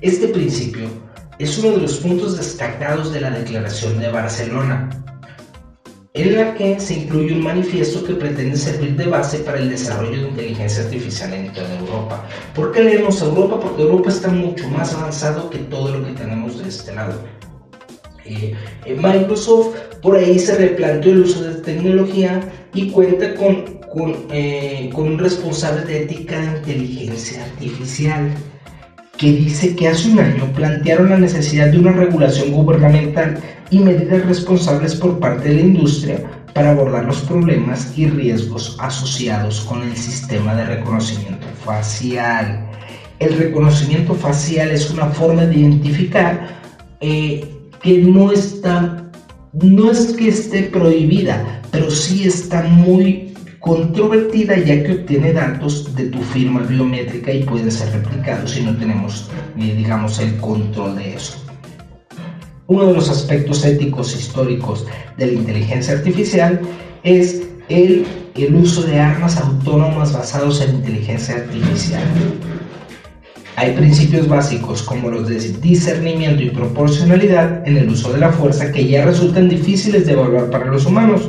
Este 0.00 0.26
principio 0.26 0.88
es 1.38 1.56
uno 1.58 1.76
de 1.76 1.82
los 1.82 1.98
puntos 1.98 2.36
destacados 2.36 3.12
de 3.12 3.20
la 3.20 3.30
Declaración 3.30 4.00
de 4.00 4.10
Barcelona, 4.10 4.90
en 6.14 6.36
la 6.36 6.54
que 6.54 6.78
se 6.78 6.94
incluye 6.94 7.32
un 7.32 7.42
manifiesto 7.42 8.04
que 8.04 8.14
pretende 8.14 8.56
servir 8.56 8.96
de 8.96 9.06
base 9.06 9.38
para 9.38 9.58
el 9.58 9.70
desarrollo 9.70 10.22
de 10.22 10.28
inteligencia 10.28 10.84
artificial 10.84 11.32
en 11.32 11.52
toda 11.54 11.78
Europa. 11.78 12.26
¿Por 12.54 12.70
qué 12.72 12.82
leemos 12.84 13.22
Europa? 13.22 13.58
Porque 13.58 13.82
Europa 13.82 14.10
está 14.10 14.28
mucho 14.28 14.68
más 14.68 14.92
avanzado 14.94 15.48
que 15.48 15.58
todo 15.58 15.96
lo 15.96 16.04
que 16.04 16.12
tenemos 16.12 16.62
de 16.62 16.68
este 16.68 16.94
lado. 16.94 17.14
Eh, 18.26 18.54
eh, 18.84 18.94
Microsoft 18.94 19.74
por 20.02 20.16
ahí 20.16 20.38
se 20.38 20.56
replanteó 20.56 21.12
el 21.12 21.22
uso 21.22 21.42
de 21.42 21.54
tecnología 21.62 22.40
y 22.74 22.90
cuenta 22.90 23.34
con, 23.34 23.78
con, 23.92 24.14
eh, 24.30 24.90
con 24.94 25.08
un 25.08 25.18
responsable 25.18 25.84
de 25.86 26.02
ética 26.02 26.38
de 26.38 26.58
inteligencia 26.58 27.42
artificial 27.42 28.30
que 29.16 29.32
dice 29.32 29.74
que 29.74 29.88
hace 29.88 30.10
un 30.10 30.20
año 30.20 30.52
plantearon 30.52 31.10
la 31.10 31.18
necesidad 31.18 31.68
de 31.68 31.78
una 31.78 31.92
regulación 31.92 32.52
gubernamental 32.52 33.40
y 33.72 33.78
medidas 33.78 34.26
responsables 34.26 34.94
por 34.94 35.18
parte 35.18 35.48
de 35.48 35.54
la 35.54 35.60
industria 35.62 36.22
para 36.52 36.72
abordar 36.72 37.06
los 37.06 37.22
problemas 37.22 37.96
y 37.96 38.06
riesgos 38.06 38.76
asociados 38.78 39.62
con 39.62 39.82
el 39.82 39.96
sistema 39.96 40.54
de 40.54 40.66
reconocimiento 40.66 41.46
facial. 41.64 42.68
El 43.18 43.38
reconocimiento 43.38 44.14
facial 44.14 44.70
es 44.70 44.90
una 44.90 45.06
forma 45.06 45.46
de 45.46 45.56
identificar 45.56 46.48
eh, 47.00 47.48
que 47.82 47.98
no 47.98 48.30
está, 48.30 49.10
no 49.54 49.90
es 49.90 50.12
que 50.18 50.28
esté 50.28 50.64
prohibida, 50.64 51.62
pero 51.70 51.90
sí 51.90 52.24
está 52.26 52.62
muy 52.64 53.32
controvertida 53.60 54.58
ya 54.58 54.82
que 54.82 54.92
obtiene 54.92 55.32
datos 55.32 55.94
de 55.96 56.06
tu 56.06 56.18
firma 56.18 56.60
biométrica 56.60 57.32
y 57.32 57.44
pueden 57.44 57.70
ser 57.70 57.90
replicados 57.92 58.50
si 58.50 58.62
no 58.64 58.76
tenemos, 58.76 59.30
eh, 59.56 59.74
digamos, 59.74 60.18
el 60.18 60.36
control 60.36 60.96
de 60.96 61.14
eso. 61.14 61.42
Uno 62.72 62.86
de 62.86 62.94
los 62.94 63.10
aspectos 63.10 63.66
éticos 63.66 64.16
históricos 64.16 64.86
de 65.18 65.26
la 65.26 65.32
inteligencia 65.34 65.92
artificial 65.92 66.58
es 67.02 67.42
el, 67.68 68.06
el 68.34 68.54
uso 68.54 68.80
de 68.84 68.98
armas 68.98 69.36
autónomas 69.36 70.14
basados 70.14 70.62
en 70.62 70.76
inteligencia 70.76 71.34
artificial. 71.34 72.02
Hay 73.56 73.72
principios 73.72 74.26
básicos 74.26 74.82
como 74.84 75.10
los 75.10 75.28
de 75.28 75.38
discernimiento 75.60 76.42
y 76.42 76.48
proporcionalidad 76.48 77.68
en 77.68 77.76
el 77.76 77.90
uso 77.90 78.10
de 78.10 78.20
la 78.20 78.32
fuerza 78.32 78.72
que 78.72 78.88
ya 78.88 79.04
resultan 79.04 79.50
difíciles 79.50 80.06
de 80.06 80.12
evaluar 80.14 80.48
para 80.48 80.64
los 80.64 80.86
humanos. 80.86 81.28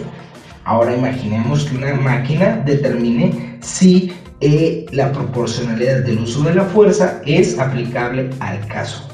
Ahora 0.64 0.96
imaginemos 0.96 1.66
que 1.66 1.76
una 1.76 1.94
máquina 1.96 2.64
determine 2.66 3.58
si 3.60 4.14
eh, 4.40 4.86
la 4.94 5.12
proporcionalidad 5.12 6.06
del 6.06 6.20
uso 6.20 6.42
de 6.44 6.56
la 6.56 6.64
fuerza 6.64 7.22
es 7.26 7.60
aplicable 7.60 8.30
al 8.40 8.66
caso. 8.68 9.13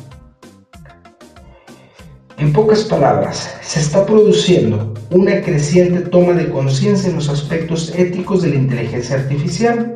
En 2.39 2.53
pocas 2.53 2.85
palabras, 2.85 3.53
se 3.61 3.81
está 3.81 4.05
produciendo 4.05 4.93
una 5.11 5.41
creciente 5.41 5.99
toma 5.99 6.31
de 6.31 6.49
conciencia 6.49 7.09
en 7.09 7.17
los 7.17 7.27
aspectos 7.27 7.93
éticos 7.97 8.43
de 8.43 8.51
la 8.51 8.55
inteligencia 8.55 9.17
artificial, 9.17 9.93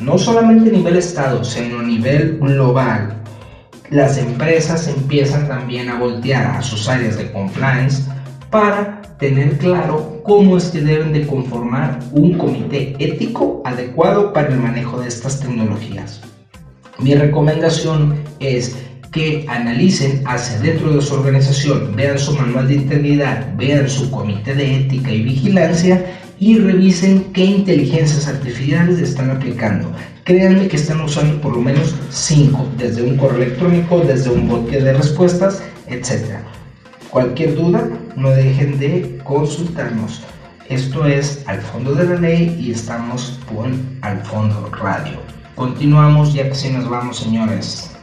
no 0.00 0.18
solamente 0.18 0.70
a 0.70 0.72
nivel 0.72 0.96
Estado, 0.96 1.44
sino 1.44 1.78
a 1.78 1.82
nivel 1.84 2.38
global. 2.40 3.22
Las 3.90 4.18
empresas 4.18 4.88
empiezan 4.88 5.46
también 5.46 5.88
a 5.88 6.00
voltear 6.00 6.56
a 6.56 6.62
sus 6.62 6.88
áreas 6.88 7.16
de 7.16 7.30
compliance 7.30 8.02
para 8.50 9.00
tener 9.20 9.56
claro 9.58 10.20
cómo 10.24 10.56
es 10.56 10.70
que 10.70 10.80
deben 10.80 11.12
de 11.12 11.24
conformar 11.28 12.00
un 12.10 12.36
comité 12.36 12.96
ético 12.98 13.62
adecuado 13.64 14.32
para 14.32 14.48
el 14.48 14.58
manejo 14.58 14.98
de 14.98 15.06
estas 15.06 15.38
tecnologías. 15.38 16.22
Mi 16.98 17.14
recomendación 17.14 18.16
es 18.40 18.83
que 19.14 19.46
analicen 19.48 20.22
hacia 20.26 20.58
dentro 20.58 20.92
de 20.92 21.00
su 21.00 21.14
organización, 21.14 21.94
vean 21.94 22.18
su 22.18 22.34
manual 22.34 22.66
de 22.66 22.74
integridad, 22.74 23.54
vean 23.56 23.88
su 23.88 24.10
comité 24.10 24.54
de 24.56 24.80
ética 24.80 25.12
y 25.12 25.22
vigilancia 25.22 26.04
y 26.40 26.58
revisen 26.58 27.32
qué 27.32 27.44
inteligencias 27.44 28.26
artificiales 28.26 28.98
están 28.98 29.30
aplicando. 29.30 29.92
Créanme 30.24 30.66
que 30.66 30.76
están 30.76 31.00
usando 31.00 31.40
por 31.40 31.54
lo 31.54 31.62
menos 31.62 31.94
5, 32.10 32.68
desde 32.76 33.02
un 33.02 33.16
correo 33.16 33.42
electrónico, 33.42 34.00
desde 34.00 34.30
un 34.30 34.48
bot 34.48 34.68
de 34.68 34.92
respuestas, 34.92 35.62
etc. 35.86 36.40
Cualquier 37.10 37.54
duda, 37.54 37.88
no 38.16 38.30
dejen 38.30 38.80
de 38.80 39.20
consultarnos. 39.22 40.22
Esto 40.68 41.06
es 41.06 41.44
Al 41.46 41.60
Fondo 41.60 41.94
de 41.94 42.04
la 42.04 42.16
Ley 42.16 42.56
y 42.58 42.72
estamos 42.72 43.38
con 43.46 43.96
Al 44.00 44.20
Fondo 44.24 44.70
Radio. 44.72 45.20
Continuamos 45.54 46.34
ya 46.34 46.48
que 46.48 46.54
si 46.56 46.70
nos 46.70 46.88
vamos, 46.88 47.18
señores. 47.18 47.93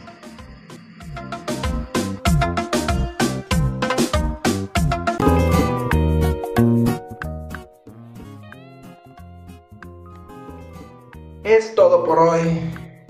Todo 11.75 12.03
por 12.03 12.19
hoy. 12.19 12.59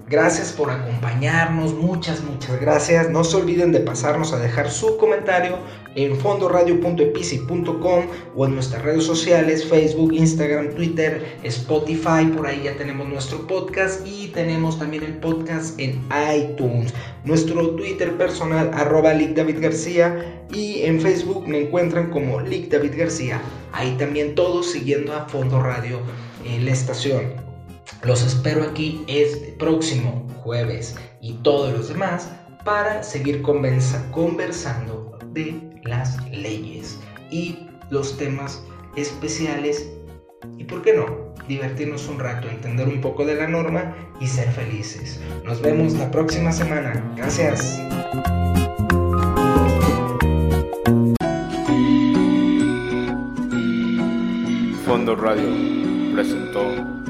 Gracias 0.08 0.52
por 0.52 0.70
acompañarnos, 0.70 1.74
muchas, 1.74 2.22
muchas 2.22 2.60
gracias. 2.60 3.10
No 3.10 3.24
se 3.24 3.38
olviden 3.38 3.72
de 3.72 3.80
pasarnos 3.80 4.34
a 4.34 4.40
dejar 4.40 4.70
su 4.70 4.98
comentario 4.98 5.58
en 5.96 6.18
fondoradio.epici.com 6.18 8.06
o 8.36 8.46
en 8.46 8.54
nuestras 8.54 8.82
redes 8.82 9.06
sociales, 9.06 9.66
Facebook, 9.66 10.12
Instagram, 10.12 10.76
Twitter, 10.76 11.38
Spotify, 11.44 12.26
por 12.36 12.46
ahí 12.46 12.64
ya 12.66 12.76
tenemos 12.76 13.08
nuestro 13.08 13.48
podcast 13.48 14.06
y 14.06 14.28
tenemos 14.28 14.78
también 14.78 15.04
el 15.04 15.18
podcast 15.18 15.80
en 15.80 16.06
iTunes. 16.36 16.94
Nuestro 17.24 17.70
Twitter 17.72 18.18
personal, 18.18 18.70
arroba 18.74 19.14
Lick 19.14 19.34
David 19.34 19.62
García 19.62 20.44
y 20.54 20.82
en 20.82 21.00
Facebook 21.00 21.48
me 21.48 21.62
encuentran 21.62 22.10
como 22.10 22.42
Lick 22.42 22.70
David 22.70 22.96
García. 22.98 23.42
Ahí 23.72 23.96
también 23.98 24.36
todos 24.36 24.72
siguiendo 24.72 25.14
a 25.14 25.30
Fondo 25.30 25.62
Radio 25.62 26.02
en 26.46 26.66
la 26.66 26.72
estación. 26.72 27.51
Los 28.04 28.24
espero 28.24 28.64
aquí 28.64 29.04
este 29.08 29.54
próximo 29.60 30.28
jueves 30.44 30.96
y 31.22 31.34
todos 31.44 31.72
los 31.74 31.90
demás 31.90 32.30
para 32.66 33.04
seguir 33.04 33.42
conversa- 33.42 34.10
conversando 34.12 35.20
de 35.34 35.80
las 35.84 36.18
leyes 36.32 37.00
y 37.30 37.68
los 37.90 38.18
temas 38.18 38.64
especiales 38.96 39.88
y, 40.58 40.64
¿por 40.64 40.82
qué 40.82 40.94
no? 40.94 41.32
Divertirnos 41.48 42.08
un 42.08 42.20
rato, 42.20 42.50
entender 42.50 42.88
un 42.88 43.02
poco 43.02 43.26
de 43.26 43.36
la 43.36 43.48
norma 43.48 43.96
y 44.20 44.28
ser 44.28 44.50
felices. 44.52 45.20
Nos 45.46 45.62
vemos 45.62 45.94
la 45.94 46.10
próxima 46.10 46.52
semana. 46.52 47.14
Gracias. 47.16 47.80
Fondo 54.86 55.16
Radio 55.16 55.48
presentó 56.14 57.01